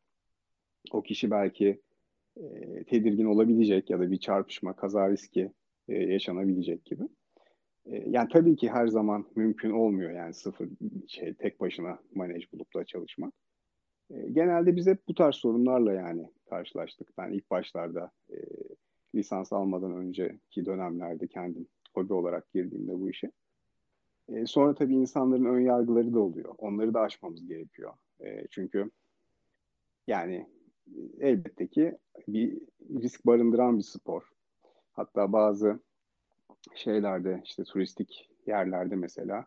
o 0.92 1.02
kişi 1.02 1.32
belki 1.32 1.82
e, 2.38 2.84
tedirgin 2.84 3.26
olabilecek 3.26 3.90
ya 3.90 4.00
da 4.00 4.12
bir 4.12 4.18
çarpışma, 4.18 4.74
kaza 4.74 5.10
riski 5.10 5.52
e, 5.88 5.94
yaşanabilecek 5.94 6.86
gibi. 6.86 7.04
E, 7.86 8.10
yani 8.10 8.30
tabii 8.32 8.56
ki 8.56 8.70
her 8.70 8.88
zaman 8.88 9.26
mümkün 9.36 9.72
olmuyor 9.72 10.12
yani 10.12 10.34
sıfır 10.34 10.70
şey 11.08 11.34
tek 11.34 11.60
başına 11.60 12.00
manaj 12.16 12.52
bulup 12.54 12.76
da 12.76 12.86
çalışmak. 12.86 13.34
E, 14.10 14.16
genelde 14.32 14.76
biz 14.76 14.88
hep 14.88 15.08
bu 15.08 15.14
tarz 15.14 15.36
sorunlarla 15.36 15.94
yani 15.94 16.30
karşılaştık. 16.50 17.18
Ben 17.18 17.32
ilk 17.32 17.52
başlarda 17.52 18.12
e, 18.32 18.36
lisans 19.16 19.54
almadan 19.54 19.92
önceki 19.92 20.66
dönemlerde 20.66 21.28
kendim 21.28 21.68
hobi 21.94 22.14
olarak 22.14 22.54
girdiğimde 22.54 23.00
bu 23.00 23.10
işe. 23.10 23.32
E, 24.30 24.46
sonra 24.46 24.76
tabii 24.76 24.94
insanların 24.94 25.46
ön 25.46 25.60
yargıları 25.60 26.14
da 26.14 26.20
oluyor. 26.20 26.56
Onları 26.58 26.94
da 26.94 27.02
aşmamız 27.02 27.48
gerekiyor. 27.48 27.94
E, 28.20 28.48
çünkü 28.52 28.92
yani 30.08 30.48
elbette 31.20 31.68
ki 31.68 31.98
bir 32.28 32.60
risk 33.02 33.26
barındıran 33.26 33.78
bir 33.78 33.84
spor. 33.84 34.30
Hatta 34.92 35.34
bazı 35.34 35.80
şeylerde 36.76 37.42
işte 37.46 37.64
turistik 37.64 38.30
yerlerde 38.48 38.96
mesela 38.96 39.46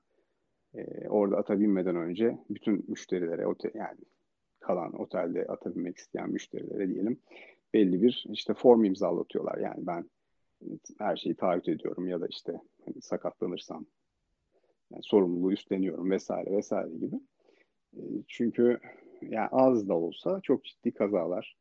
e, 0.75 1.09
orada 1.09 1.37
ata 1.37 1.61
binmeden 1.61 1.97
önce 1.97 2.39
bütün 2.51 2.85
müşterilere 2.89 3.47
otel, 3.47 3.71
yani 3.75 4.01
kalan 4.61 5.01
otelde 5.01 5.47
ata 5.47 5.75
binmek 5.75 5.97
isteyen 5.97 6.31
müşterilere 6.31 6.89
diyelim 6.89 7.21
belli 7.77 8.03
bir 8.03 8.25
işte 8.29 8.55
form 8.55 8.85
imzalatıyorlar. 8.85 9.59
Yani 9.59 9.87
ben 9.87 10.11
her 10.99 11.17
şeyi 11.17 11.37
taahhüt 11.37 11.69
ediyorum 11.69 12.09
ya 12.09 12.21
da 12.21 12.27
işte 12.27 12.61
hani 12.85 13.03
sakatlanırsam 13.03 13.87
yani 14.91 15.03
sorumluluğu 15.03 15.53
üstleniyorum 15.53 16.11
vesaire 16.11 16.57
vesaire 16.57 16.95
gibi. 16.95 17.17
E, 17.97 18.01
çünkü 18.29 18.79
yani 19.23 19.49
az 19.53 19.89
da 19.89 19.95
olsa 19.95 20.41
çok 20.43 20.65
ciddi 20.65 20.93
kazalar, 20.93 21.57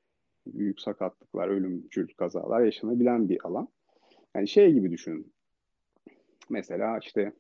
büyük 0.48 0.82
sakatlıklar, 0.82 1.48
ölümcül 1.48 2.08
kazalar 2.08 2.62
yaşanabilen 2.62 3.30
bir 3.30 3.48
alan. 3.48 3.68
Yani 4.36 4.48
şey 4.48 4.74
gibi 4.74 4.92
düşünün. 4.92 5.34
Mesela 6.50 7.00
işte 7.00 7.34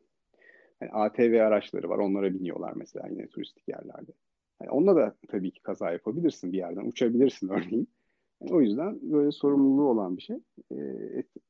yani 0.81 0.91
ATV 0.91 1.41
araçları 1.41 1.89
var. 1.89 1.97
Onlara 1.97 2.33
biniyorlar 2.33 2.73
mesela 2.75 3.07
yine 3.07 3.27
turistik 3.27 3.67
yerlerde. 3.67 4.11
Yani 4.61 4.71
onunla 4.71 4.95
da 4.95 5.15
tabii 5.27 5.51
ki 5.51 5.61
kaza 5.61 5.91
yapabilirsin 5.91 6.51
bir 6.51 6.57
yerden. 6.57 6.85
Uçabilirsin 6.85 7.49
örneğin. 7.49 7.87
Yani 8.45 8.57
o 8.57 8.61
yüzden 8.61 8.99
böyle 9.01 9.31
sorumluluğu 9.31 9.89
olan 9.89 10.17
bir 10.17 10.21
şey. 10.21 10.37
E, 10.71 10.77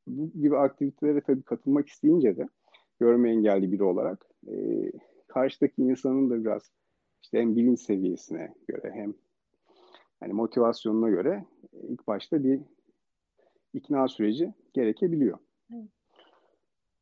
bu 0.08 0.32
gibi 0.42 0.58
aktivitelere 0.58 1.22
tabii 1.22 1.42
katılmak 1.44 1.88
isteyince 1.88 2.38
de 2.38 2.48
görme 3.00 3.30
engelli 3.30 3.72
biri 3.72 3.84
olarak 3.84 4.26
e, 4.48 4.56
karşıdaki 5.28 5.82
insanın 5.82 6.30
da 6.30 6.44
biraz 6.44 6.72
işte 7.22 7.40
hem 7.40 7.56
bilinç 7.56 7.80
seviyesine 7.80 8.54
göre 8.68 8.92
hem 8.94 9.14
hani 10.20 10.34
motivasyonuna 10.34 11.10
göre 11.10 11.46
ilk 11.90 12.08
başta 12.08 12.44
bir 12.44 12.62
ikna 13.74 14.08
süreci 14.08 14.54
gerekebiliyor. 14.74 15.38
Evet. 15.74 15.90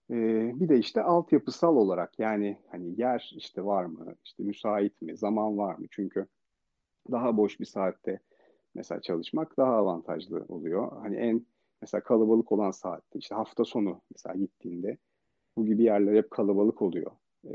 Ee, 0.10 0.52
bir 0.60 0.70
de 0.70 0.78
işte 0.78 1.02
altyapısal 1.02 1.76
olarak 1.76 2.20
yani 2.20 2.58
hani 2.72 3.02
yer 3.02 3.34
işte 3.38 3.66
var 3.66 3.86
mı, 3.86 4.16
işte 4.26 4.44
müsait 4.44 5.02
mi, 5.02 5.18
zaman 5.18 5.58
var 5.58 5.76
mı? 5.76 5.86
Çünkü 5.92 6.28
daha 7.12 7.38
boş 7.38 7.60
bir 7.60 7.66
saatte 7.66 8.20
mesela 8.76 9.02
çalışmak 9.02 9.58
daha 9.58 9.76
avantajlı 9.76 10.46
oluyor. 10.48 10.92
Hani 11.02 11.16
en 11.16 11.46
mesela 11.82 12.04
kalabalık 12.04 12.52
olan 12.52 12.72
saatte 12.72 13.20
işte 13.20 13.36
hafta 13.36 13.66
sonu 13.66 14.02
mesela 14.12 14.36
gittiğinde 14.36 14.98
bu 15.58 15.66
gibi 15.66 15.84
yerler 15.84 16.16
hep 16.16 16.32
kalabalık 16.32 16.82
oluyor 16.82 17.12
e, 17.46 17.52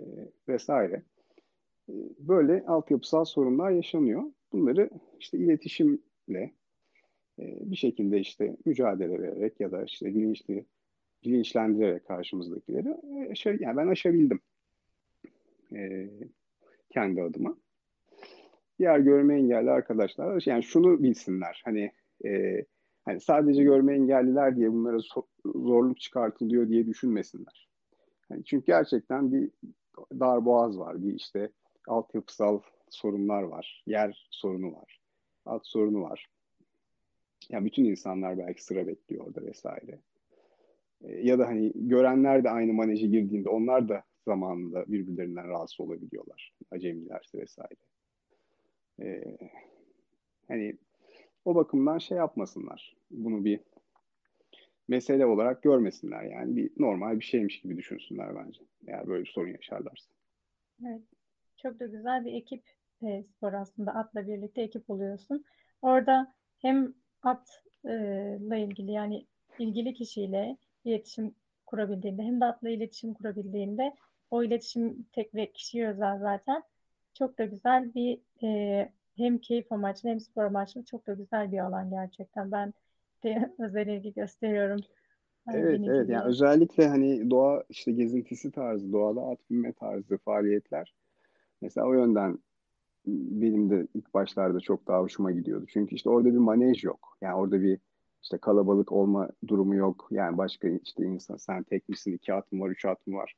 vesaire. 0.48 1.02
E, 1.88 1.92
böyle 2.18 2.66
altyapısal 2.66 3.24
sorunlar 3.24 3.70
yaşanıyor. 3.70 4.22
Bunları 4.52 4.90
işte 5.20 5.38
iletişimle 5.38 6.52
e, 7.38 7.70
bir 7.70 7.76
şekilde 7.76 8.20
işte 8.20 8.56
mücadele 8.64 9.20
vererek 9.20 9.60
ya 9.60 9.72
da 9.72 9.84
işte 9.84 10.06
bilinçli 10.06 10.64
bilinçlendirerek 11.24 12.06
karşımızdakileri 12.06 12.96
aşağı, 13.30 13.56
yani 13.60 13.76
ben 13.76 13.88
aşabildim 13.88 14.40
e, 15.72 16.10
kendi 16.90 17.22
adıma. 17.22 17.56
Diğer 18.78 18.98
görme 18.98 19.34
engelli 19.38 19.70
arkadaşlar 19.70 20.42
yani 20.46 20.62
şunu 20.62 21.02
bilsinler 21.02 21.62
hani 21.64 21.92
e, 22.24 22.64
hani 23.04 23.20
sadece 23.20 23.62
görme 23.62 23.94
engelliler 23.94 24.56
diye 24.56 24.72
bunlara 24.72 24.96
so- 24.96 25.26
zorluk 25.44 26.00
çıkartılıyor 26.00 26.68
diye 26.68 26.86
düşünmesinler. 26.86 27.68
Yani 28.30 28.44
çünkü 28.44 28.66
gerçekten 28.66 29.32
bir 29.32 29.50
dar 30.12 30.44
boğaz 30.44 30.78
var, 30.78 31.02
bir 31.02 31.14
işte 31.14 31.50
altyapısal 31.88 32.60
sorunlar 32.90 33.42
var, 33.42 33.82
yer 33.86 34.28
sorunu 34.30 34.72
var, 34.72 35.00
alt 35.46 35.66
sorunu 35.66 36.02
var. 36.02 36.28
Yani 37.50 37.64
bütün 37.64 37.84
insanlar 37.84 38.38
belki 38.38 38.64
sıra 38.64 38.86
bekliyor 38.86 39.26
orada 39.26 39.46
vesaire. 39.46 39.98
E, 41.02 41.12
ya 41.12 41.38
da 41.38 41.46
hani 41.46 41.72
görenler 41.74 42.44
de 42.44 42.50
aynı 42.50 42.72
maneje 42.72 43.06
girdiğinde 43.06 43.48
onlar 43.48 43.88
da 43.88 44.04
zamanında 44.24 44.84
birbirlerinden 44.88 45.48
rahatsız 45.48 45.80
olabiliyorlar. 45.80 46.54
Acemilerse 46.70 47.38
vesaire. 47.38 47.80
E, 49.02 49.38
hani 50.48 50.78
o 51.44 51.54
bakımdan 51.54 51.98
şey 51.98 52.18
yapmasınlar. 52.18 52.96
Bunu 53.10 53.44
bir 53.44 53.60
mesele 54.88 55.26
olarak 55.26 55.62
görmesinler 55.62 56.22
yani 56.22 56.56
bir 56.56 56.70
normal 56.76 57.20
bir 57.20 57.24
şeymiş 57.24 57.60
gibi 57.60 57.76
düşünsünler 57.76 58.36
bence. 58.36 58.60
Eğer 58.86 59.06
böyle 59.06 59.24
bir 59.24 59.30
sorun 59.30 59.52
yaşarlarsa. 59.52 60.10
Evet. 60.86 61.02
Çok 61.56 61.80
da 61.80 61.86
güzel 61.86 62.24
bir 62.24 62.32
ekip 62.32 62.62
e, 63.02 63.22
spor 63.22 63.52
aslında. 63.52 63.94
Atla 63.94 64.26
birlikte 64.26 64.62
ekip 64.62 64.90
oluyorsun. 64.90 65.44
Orada 65.82 66.34
hem 66.58 66.94
atla 67.22 68.56
ilgili 68.56 68.92
yani 68.92 69.26
ilgili 69.58 69.94
kişiyle 69.94 70.56
iletişim 70.84 71.34
kurabildiğinde 71.66 72.22
hem 72.22 72.40
de 72.40 72.44
atla 72.44 72.68
iletişim 72.68 73.14
kurabildiğinde 73.14 73.94
o 74.30 74.42
iletişim 74.42 75.06
tek 75.12 75.34
ve 75.34 75.52
kişiye 75.52 75.88
özel 75.88 76.18
zaten 76.18 76.62
çok 77.18 77.38
da 77.38 77.44
güzel 77.44 77.94
bir 77.94 78.18
e, 78.42 78.92
hem 79.16 79.38
keyif 79.38 79.72
amaçlı 79.72 80.08
hem 80.08 80.20
spor 80.20 80.44
amaçlı 80.44 80.84
çok 80.84 81.06
da 81.06 81.12
güzel 81.14 81.52
bir 81.52 81.58
alan 81.58 81.90
gerçekten. 81.90 82.52
Ben 82.52 82.72
de 83.24 83.52
özel 83.58 83.86
ilgi 83.86 84.12
gösteriyorum. 84.12 84.80
Evet, 85.52 85.80
evet. 85.86 86.08
Yani 86.08 86.24
özellikle 86.24 86.88
hani 86.88 87.30
doğa 87.30 87.64
işte 87.68 87.92
gezintisi 87.92 88.50
tarzı, 88.50 88.92
doğada 88.92 89.20
at 89.20 89.38
binme 89.50 89.72
tarzı 89.72 90.18
faaliyetler 90.18 90.94
mesela 91.60 91.86
o 91.86 91.92
yönden 91.92 92.38
benim 93.06 93.70
de 93.70 93.86
ilk 93.94 94.14
başlarda 94.14 94.60
çok 94.60 94.86
daha 94.86 95.00
hoşuma 95.00 95.32
gidiyordu. 95.32 95.66
Çünkü 95.68 95.94
işte 95.94 96.10
orada 96.10 96.32
bir 96.32 96.38
manej 96.38 96.84
yok. 96.84 97.18
Yani 97.20 97.34
orada 97.34 97.62
bir 97.62 97.78
işte 98.22 98.38
kalabalık 98.38 98.92
olma 98.92 99.28
durumu 99.48 99.74
yok. 99.74 100.08
Yani 100.10 100.38
başka 100.38 100.68
işte 100.68 101.04
insan 101.04 101.36
sen 101.36 101.62
tek 101.62 101.88
misin, 101.88 102.12
iki 102.12 102.34
atım 102.34 102.60
var, 102.60 102.70
üç 102.70 102.84
atım 102.84 103.14
var. 103.14 103.34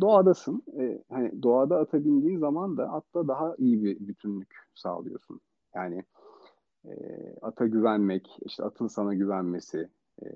Doğadasın. 0.00 0.62
Ee, 0.78 1.02
hani 1.08 1.42
doğada 1.42 1.78
ata 1.78 2.04
bindiğin 2.04 2.38
zaman 2.38 2.76
da 2.76 2.92
atla 2.92 3.28
daha 3.28 3.54
iyi 3.58 3.82
bir 3.84 4.08
bütünlük 4.08 4.54
sağlıyorsun. 4.74 5.40
Yani 5.74 6.04
e, 6.84 6.92
ata 7.42 7.66
güvenmek, 7.66 8.38
işte 8.42 8.64
atın 8.64 8.86
sana 8.86 9.14
güvenmesi, 9.14 9.88
e, 10.22 10.26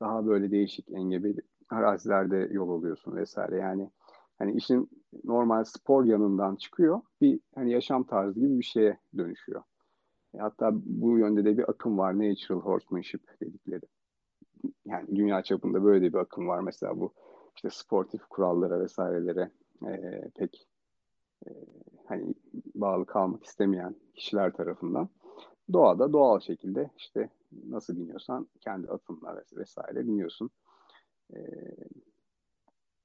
daha 0.00 0.26
böyle 0.26 0.50
değişik 0.50 0.90
engebeli 0.90 1.40
arazilerde 1.70 2.48
yol 2.52 2.70
alıyorsun 2.70 3.16
vesaire. 3.16 3.56
Yani 3.56 3.90
hani 4.38 4.52
işin 4.52 4.90
normal 5.24 5.64
spor 5.64 6.04
yanından 6.04 6.56
çıkıyor 6.56 7.00
bir 7.20 7.40
hani 7.54 7.72
yaşam 7.72 8.04
tarzı 8.04 8.40
gibi 8.40 8.58
bir 8.58 8.64
şeye 8.64 8.98
dönüşüyor. 9.16 9.62
Hatta 10.38 10.70
bu 10.74 11.18
yönde 11.18 11.44
de 11.44 11.58
bir 11.58 11.70
akım 11.70 11.98
var. 11.98 12.18
Natural 12.18 12.60
horsemanship 12.60 13.40
dedikleri. 13.40 13.82
Yani 14.86 15.16
dünya 15.16 15.42
çapında 15.42 15.84
böyle 15.84 16.06
de 16.06 16.12
bir 16.12 16.18
akım 16.18 16.48
var. 16.48 16.60
Mesela 16.60 17.00
bu 17.00 17.12
işte 17.58 17.70
sportif 17.70 18.26
kurallara 18.26 18.80
vesairelere 18.80 19.50
e, 19.86 20.22
pek 20.34 20.68
e, 21.46 21.50
hani 22.06 22.34
bağlı 22.74 23.06
kalmak 23.06 23.44
istemeyen 23.44 23.96
kişiler 24.14 24.52
tarafından 24.52 25.08
doğada 25.72 26.12
doğal 26.12 26.40
şekilde 26.40 26.90
işte 26.96 27.30
nasıl 27.68 27.96
biniyorsan 27.96 28.48
kendi 28.60 28.88
atınla 28.88 29.42
vesaire 29.52 30.06
biniyorsun. 30.06 30.50
E, 31.34 31.38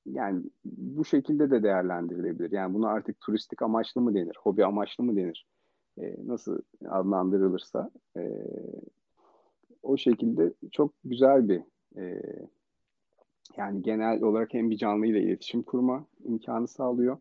yani 0.06 0.44
bu 0.66 1.06
şekilde 1.06 1.52
de 1.52 1.63
değerlendirilebilir. 1.63 2.52
Yani 2.52 2.74
bunu 2.74 2.88
artık 2.88 3.20
turistik 3.22 3.62
amaçlı 3.62 4.02
mı 4.02 4.13
denir, 4.13 4.38
hobi 4.39 4.66
amaçlı 4.66 5.04
mı 5.04 5.16
denir? 5.16 5.48
E, 5.98 6.28
nasıl 6.28 6.60
adlandırılırsa 6.89 7.92
e, 8.18 8.46
o 9.84 9.98
şekilde 9.98 10.54
çok 10.72 10.94
güzel 11.04 11.50
bir 11.50 11.63
e, 11.98 12.22
yani 13.58 13.82
genel 13.82 14.21
olarak 14.21 14.53
hem 14.53 14.69
bir 14.69 14.77
canlı 14.77 15.06
ile 15.06 15.21
iletişim 15.21 15.63
kurma 15.63 16.06
imkanı 16.25 16.67
sağlıyor. 16.67 17.17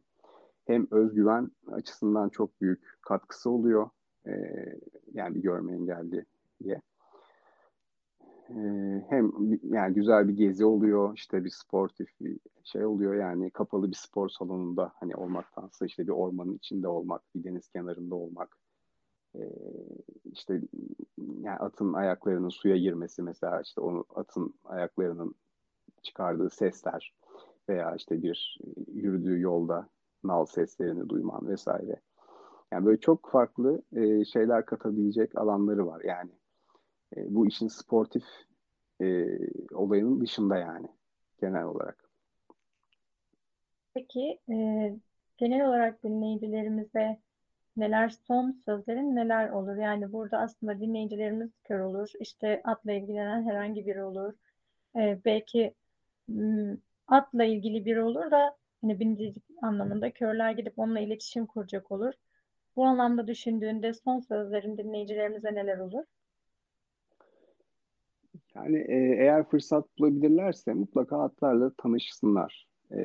Hem 0.66 0.87
özgüven 0.90 1.50
açısından 1.72 2.28
çok 2.28 2.61
büyük 2.61 2.98
katkısı 3.02 3.50
oluyor. 3.50 3.90
E, 4.26 4.32
yani 5.12 5.35
bir 5.35 5.42
görme 5.42 5.72
engelli 5.72 6.24
diye. 6.64 6.82
E, 8.50 8.56
hem 9.08 9.32
yani 9.62 9.94
güzel 9.94 10.28
bir 10.28 10.37
gezi 10.37 10.64
oluyor, 10.64 11.12
işte 11.14 11.44
bir 11.44 11.50
sportif 11.50 12.08
bir 12.20 12.38
şey 12.64 12.85
oluyor 12.85 13.14
yani 13.14 13.50
kapalı 13.50 13.90
bir 13.90 13.96
spor 13.96 14.28
salonunda 14.28 14.92
hani 14.94 15.16
olmaktansa 15.16 15.87
işte 15.87 16.06
bir 16.06 16.12
ormanın 16.12 16.54
içinde 16.54 16.88
olmak, 16.88 17.22
bir 17.35 17.44
deniz 17.44 17.68
kenarında 17.68 18.14
olmak, 18.14 18.56
işte 20.24 20.61
yani 21.18 21.58
atın 21.58 21.92
ayaklarının 21.92 22.48
suya 22.48 22.76
girmesi 22.76 23.22
mesela 23.22 23.61
işte 23.61 23.80
onu 23.80 24.04
atın 24.14 24.54
ayaklarının 24.64 25.35
çıkardığı 26.02 26.50
sesler 26.50 27.14
veya 27.68 27.94
işte 27.96 28.22
bir 28.22 28.58
yürüdüğü 28.92 29.40
yolda 29.40 29.88
nal 30.24 30.46
seslerini 30.46 31.08
duyman 31.08 31.48
vesaire. 31.48 32.00
Yani 32.72 32.86
böyle 32.86 33.00
çok 33.00 33.30
farklı 33.30 33.82
e, 33.96 34.24
şeyler 34.24 34.66
katabilecek 34.66 35.38
alanları 35.38 35.86
var. 35.86 36.02
Yani 36.04 36.30
e, 37.16 37.34
bu 37.34 37.46
işin 37.46 37.68
sportif 37.68 38.24
e, 39.00 39.38
olayının 39.74 40.20
dışında 40.20 40.56
yani 40.56 40.86
genel 41.40 41.64
olarak. 41.64 42.10
Peki 43.94 44.40
e, 44.50 44.56
genel 45.36 45.68
olarak 45.68 46.04
dinleyicilerimize 46.04 47.18
neler 47.76 48.08
son 48.08 48.52
sözlerin 48.64 49.16
neler 49.16 49.50
olur? 49.50 49.76
Yani 49.76 50.12
burada 50.12 50.38
aslında 50.38 50.80
dinleyicilerimiz 50.80 51.50
kör 51.64 51.80
olur. 51.80 52.08
İşte 52.20 52.60
atla 52.64 52.92
ilgilenen 52.92 53.42
herhangi 53.42 53.86
biri 53.86 54.04
olur. 54.04 54.32
E, 54.96 55.20
belki 55.24 55.74
atla 57.06 57.44
ilgili 57.44 57.85
biri 57.85 58.02
olur 58.02 58.30
da 58.30 58.56
hani 58.80 59.00
binicilik 59.00 59.44
anlamında 59.62 60.11
körler 60.11 60.50
gidip 60.52 60.78
onunla 60.78 61.00
iletişim 61.00 61.46
kuracak 61.46 61.92
olur. 61.92 62.12
Bu 62.76 62.85
anlamda 62.85 63.26
düşündüğünde 63.26 63.94
son 63.94 64.20
sözlerin 64.20 64.78
dinleyicilerimize 64.78 65.54
neler 65.54 65.78
olur? 65.78 66.04
Yani 68.54 68.78
e, 68.78 68.96
eğer 69.18 69.48
fırsat 69.48 69.98
bulabilirlerse 69.98 70.74
mutlaka 70.74 71.22
atlarla 71.22 71.72
tanışsınlar. 71.78 72.68
E, 72.92 72.98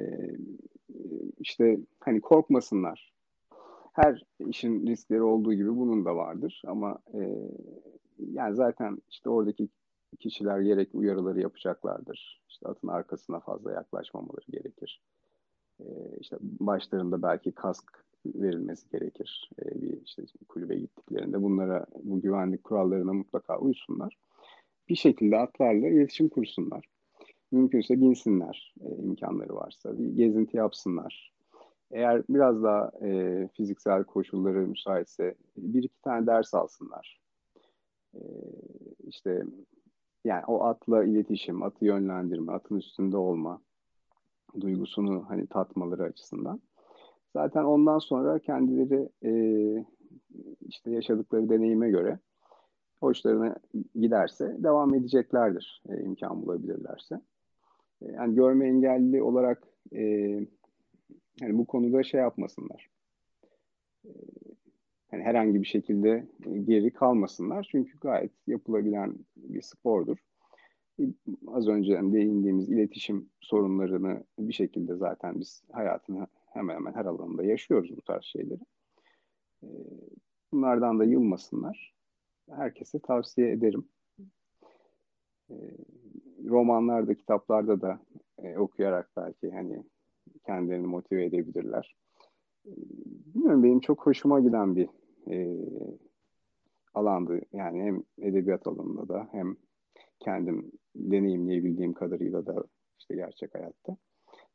işte 1.39 1.77
hani 1.99 2.21
korkmasınlar. 2.21 3.13
Her 3.93 4.23
işin 4.47 4.87
riskleri 4.87 5.21
olduğu 5.21 5.53
gibi 5.53 5.77
bunun 5.77 6.05
da 6.05 6.15
vardır 6.15 6.61
ama 6.67 6.99
e, 7.13 7.19
yani 8.33 8.55
zaten 8.55 8.97
işte 9.09 9.29
oradaki 9.29 9.69
kişiler 10.19 10.59
gerekli 10.59 10.97
uyarıları 10.97 11.41
yapacaklardır. 11.41 12.41
İşte 12.49 12.67
atın 12.67 12.87
arkasına 12.87 13.39
fazla 13.39 13.71
yaklaşmamaları 13.71 14.51
gerekir. 14.51 15.01
E, 15.79 15.85
işte 16.19 16.37
başlarında 16.41 17.21
belki 17.21 17.51
kask 17.51 18.05
verilmesi 18.25 18.89
gerekir. 18.89 19.49
E, 19.61 19.81
bir 19.81 20.01
işte 20.01 20.23
kulübe 20.47 20.75
gittiklerinde 20.75 21.43
bunlara 21.43 21.85
bu 22.03 22.21
güvenlik 22.21 22.63
kurallarına 22.63 23.13
mutlaka 23.13 23.59
uysunlar. 23.59 24.17
Bir 24.89 24.95
şekilde 24.95 25.37
atlarla 25.37 25.87
iletişim 25.87 26.29
kursunlar. 26.29 26.85
Mümkünse 27.51 28.01
binsinler 28.01 28.75
e, 28.81 29.03
imkanları 29.03 29.55
varsa. 29.55 29.99
Bir 29.99 30.07
gezinti 30.07 30.57
yapsınlar. 30.57 31.33
Eğer 31.91 32.23
biraz 32.29 32.63
daha 32.63 32.91
e, 33.01 33.49
fiziksel 33.53 34.03
koşulları 34.03 34.67
müsaitse 34.67 35.35
bir 35.57 35.83
iki 35.83 36.01
tane 36.01 36.27
ders 36.27 36.53
alsınlar. 36.53 37.21
E, 38.13 38.21
işte 39.07 39.43
yani 40.27 40.43
o 40.47 40.63
atla 40.63 41.03
iletişim, 41.03 41.63
atı 41.63 41.85
yönlendirme, 41.85 42.51
atın 42.51 42.75
üstünde 42.75 43.17
olma 43.17 43.61
duygusunu 44.59 45.25
hani 45.27 45.47
tatmaları 45.47 46.03
açısından. 46.03 46.61
Zaten 47.33 47.63
ondan 47.63 47.99
sonra 47.99 48.39
kendileri 48.39 49.09
e, 49.23 49.31
işte 50.61 50.91
yaşadıkları 50.91 51.49
deneyime 51.49 51.89
göre 51.89 52.19
hoşlarına 52.99 53.55
giderse 53.95 54.55
devam 54.59 54.93
edeceklerdir 54.93 55.83
e, 55.89 56.01
imkan 56.01 56.41
bulabilirlerse. 56.41 57.21
E, 58.01 58.11
yani 58.11 58.35
görme 58.35 58.67
engelli 58.67 59.23
olarak 59.23 59.63
e, 59.93 60.01
yani 61.41 61.57
bu 61.57 61.65
konuda 61.65 62.03
şey 62.03 62.21
yapmasınlar. 62.21 62.89
E, 64.05 64.11
yani 65.11 65.23
herhangi 65.23 65.61
bir 65.61 65.67
şekilde 65.67 66.27
geri 66.63 66.93
kalmasınlar. 66.93 67.67
Çünkü 67.71 67.99
gayet 67.99 68.31
yapılabilen 68.47 69.15
bir 69.35 69.61
spordur. 69.61 70.17
Az 71.47 71.67
önce 71.67 71.93
değindiğimiz 71.93 72.69
iletişim 72.69 73.29
sorunlarını 73.41 74.23
bir 74.39 74.53
şekilde 74.53 74.95
zaten 74.95 75.39
biz 75.39 75.63
hayatın 75.71 76.27
hemen 76.53 76.75
hemen 76.75 76.93
her 76.93 77.05
alanında 77.05 77.43
yaşıyoruz 77.43 77.97
bu 77.97 78.01
tarz 78.01 78.23
şeyleri. 78.23 78.61
E, 79.63 79.67
bunlardan 80.51 80.99
da 80.99 81.03
yılmasınlar. 81.03 81.93
Herkese 82.49 82.99
tavsiye 82.99 83.51
ederim. 83.51 83.87
E, 85.49 85.55
romanlarda, 86.45 87.13
kitaplarda 87.13 87.81
da 87.81 87.99
e, 88.43 88.57
okuyarak 88.57 89.09
belki 89.17 89.51
hani 89.51 89.83
kendilerini 90.45 90.87
motive 90.87 91.25
edebilirler. 91.25 91.95
Bilmiyorum 93.35 93.63
benim 93.63 93.79
çok 93.79 94.05
hoşuma 94.05 94.39
giden 94.39 94.75
bir 94.75 94.89
e, 95.31 95.57
alandı. 96.93 97.41
Yani 97.53 97.81
hem 97.81 98.03
edebiyat 98.21 98.67
alanında 98.67 99.07
da 99.07 99.27
hem 99.31 99.57
kendim 100.19 100.71
deneyimleyebildiğim 100.95 101.93
kadarıyla 101.93 102.45
da 102.45 102.63
işte 102.99 103.15
gerçek 103.15 103.55
hayatta. 103.55 103.97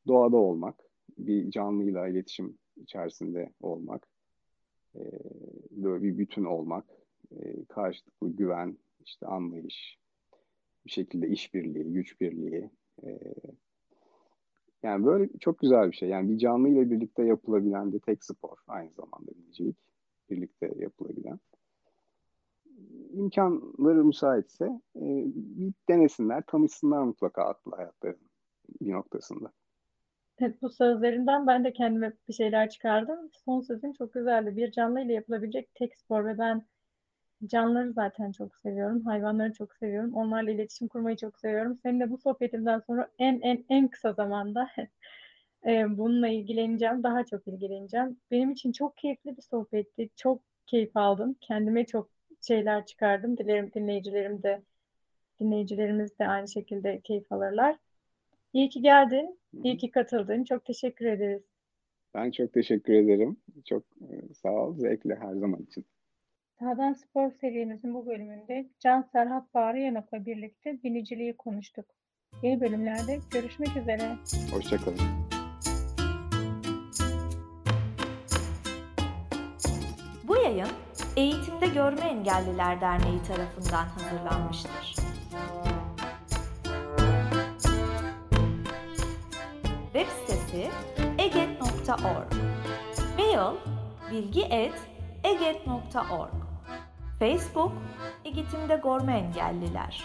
Doğada 0.06 0.36
olmak, 0.36 0.74
bir 1.18 1.50
canlıyla 1.50 2.08
iletişim 2.08 2.58
içerisinde 2.76 3.52
olmak, 3.60 4.08
e, 4.94 5.00
böyle 5.70 6.02
bir 6.02 6.18
bütün 6.18 6.44
olmak, 6.44 6.84
e, 7.30 7.64
karşılıklı 7.64 8.28
güven, 8.28 8.78
işte 9.04 9.26
anlayış, 9.26 9.98
bir 10.86 10.90
şekilde 10.90 11.28
işbirliği, 11.28 11.92
güç 11.92 12.20
birliği. 12.20 12.70
E, 13.04 13.20
yani 14.82 15.04
böyle 15.06 15.28
çok 15.40 15.58
güzel 15.58 15.90
bir 15.90 15.96
şey. 15.96 16.08
Yani 16.08 16.30
bir 16.30 16.38
canlı 16.38 16.68
ile 16.68 16.90
birlikte 16.90 17.24
yapılabilen 17.24 17.92
de 17.92 17.98
tek 17.98 18.24
spor 18.24 18.58
aynı 18.68 18.90
zamanda 18.90 19.30
binicilik. 19.36 19.76
Birlikte 20.30 20.72
yapılabilen. 20.76 21.40
İmkanları 23.12 24.04
müsaitse 24.04 24.64
e, 24.96 25.06
bir 25.34 25.72
denesinler, 25.88 26.42
tanışsınlar 26.46 27.02
mutlaka 27.02 27.44
atlı 27.44 27.76
hayatların 27.76 28.30
bir 28.80 28.92
noktasında. 28.92 29.52
Evet, 30.38 30.62
bu 30.62 30.70
sözlerinden 30.70 31.46
ben 31.46 31.64
de 31.64 31.72
kendime 31.72 32.12
bir 32.28 32.32
şeyler 32.32 32.70
çıkardım. 32.70 33.30
Son 33.44 33.60
sözün 33.60 33.92
çok 33.92 34.12
güzeldi. 34.12 34.56
Bir 34.56 34.72
canlı 34.72 35.00
ile 35.00 35.12
yapılabilecek 35.12 35.74
tek 35.74 35.96
spor 35.96 36.24
ve 36.24 36.38
ben 36.38 36.66
Canlıları 37.46 37.92
zaten 37.92 38.32
çok 38.32 38.56
seviyorum. 38.56 39.04
Hayvanları 39.04 39.52
çok 39.52 39.74
seviyorum. 39.74 40.14
Onlarla 40.14 40.50
iletişim 40.50 40.88
kurmayı 40.88 41.16
çok 41.16 41.38
seviyorum. 41.38 41.78
Seninle 41.82 42.10
bu 42.10 42.18
sohbetimden 42.18 42.78
sonra 42.78 43.08
en 43.18 43.40
en 43.40 43.64
en 43.68 43.88
kısa 43.88 44.12
zamanda 44.12 44.70
e, 45.66 45.98
bununla 45.98 46.28
ilgileneceğim. 46.28 47.02
Daha 47.02 47.24
çok 47.24 47.48
ilgileneceğim. 47.48 48.16
Benim 48.30 48.50
için 48.50 48.72
çok 48.72 48.96
keyifli 48.96 49.36
bir 49.36 49.42
sohbetti. 49.42 50.08
Çok 50.16 50.42
keyif 50.66 50.96
aldım. 50.96 51.36
Kendime 51.40 51.86
çok 51.86 52.10
şeyler 52.40 52.86
çıkardım. 52.86 53.36
Dilerim 53.36 53.70
dinleyicilerim 53.74 54.42
de 54.42 54.62
dinleyicilerimiz 55.40 56.18
de 56.18 56.28
aynı 56.28 56.48
şekilde 56.48 57.00
keyif 57.00 57.32
alırlar. 57.32 57.76
İyi 58.52 58.68
ki 58.68 58.82
geldin. 58.82 59.38
İyi 59.64 59.76
ki 59.76 59.90
katıldın. 59.90 60.44
Çok 60.44 60.64
teşekkür 60.64 61.06
ederiz. 61.06 61.42
Ben 62.14 62.30
çok 62.30 62.52
teşekkür 62.52 62.92
ederim. 62.92 63.36
Çok 63.64 63.82
e, 64.00 64.34
sağ 64.34 64.52
ol. 64.52 64.76
Zevkle 64.76 65.14
her 65.14 65.34
zaman 65.34 65.62
için. 65.62 65.84
Sağdan 66.62 66.92
Spor 66.92 67.30
serimizin 67.40 67.94
bu 67.94 68.06
bölümünde 68.06 68.66
Can 68.80 69.04
Serhat 69.12 69.54
Bağrı 69.54 69.78
Yanak'la 69.78 70.26
birlikte 70.26 70.82
biniciliği 70.82 71.36
konuştuk. 71.36 71.86
Yeni 72.42 72.60
bölümlerde 72.60 73.18
görüşmek 73.30 73.76
üzere. 73.76 74.16
Hoşçakalın. 74.52 74.98
Bu 80.28 80.36
yayın 80.36 80.68
Eğitimde 81.16 81.66
Görme 81.66 82.00
Engelliler 82.00 82.80
Derneği 82.80 83.22
tarafından 83.22 83.84
hazırlanmıştır. 83.84 84.94
Web 89.92 90.08
sitesi 90.08 90.70
eget.org 91.18 92.32
Mail 93.18 93.56
bilgi.eget.org 94.10 96.51
Facebook 97.22 97.72
Eğitimde 98.24 98.80
Görme 98.84 99.18
Engelliler. 99.18 100.04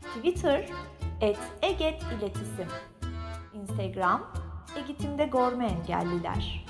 Twitter 0.00 0.68
et 1.20 1.38
Eget 1.62 2.02
İletisim. 2.02 2.68
Instagram 3.54 4.32
Eğitimde 4.76 5.26
Görme 5.26 5.66
Engelliler 5.66 6.66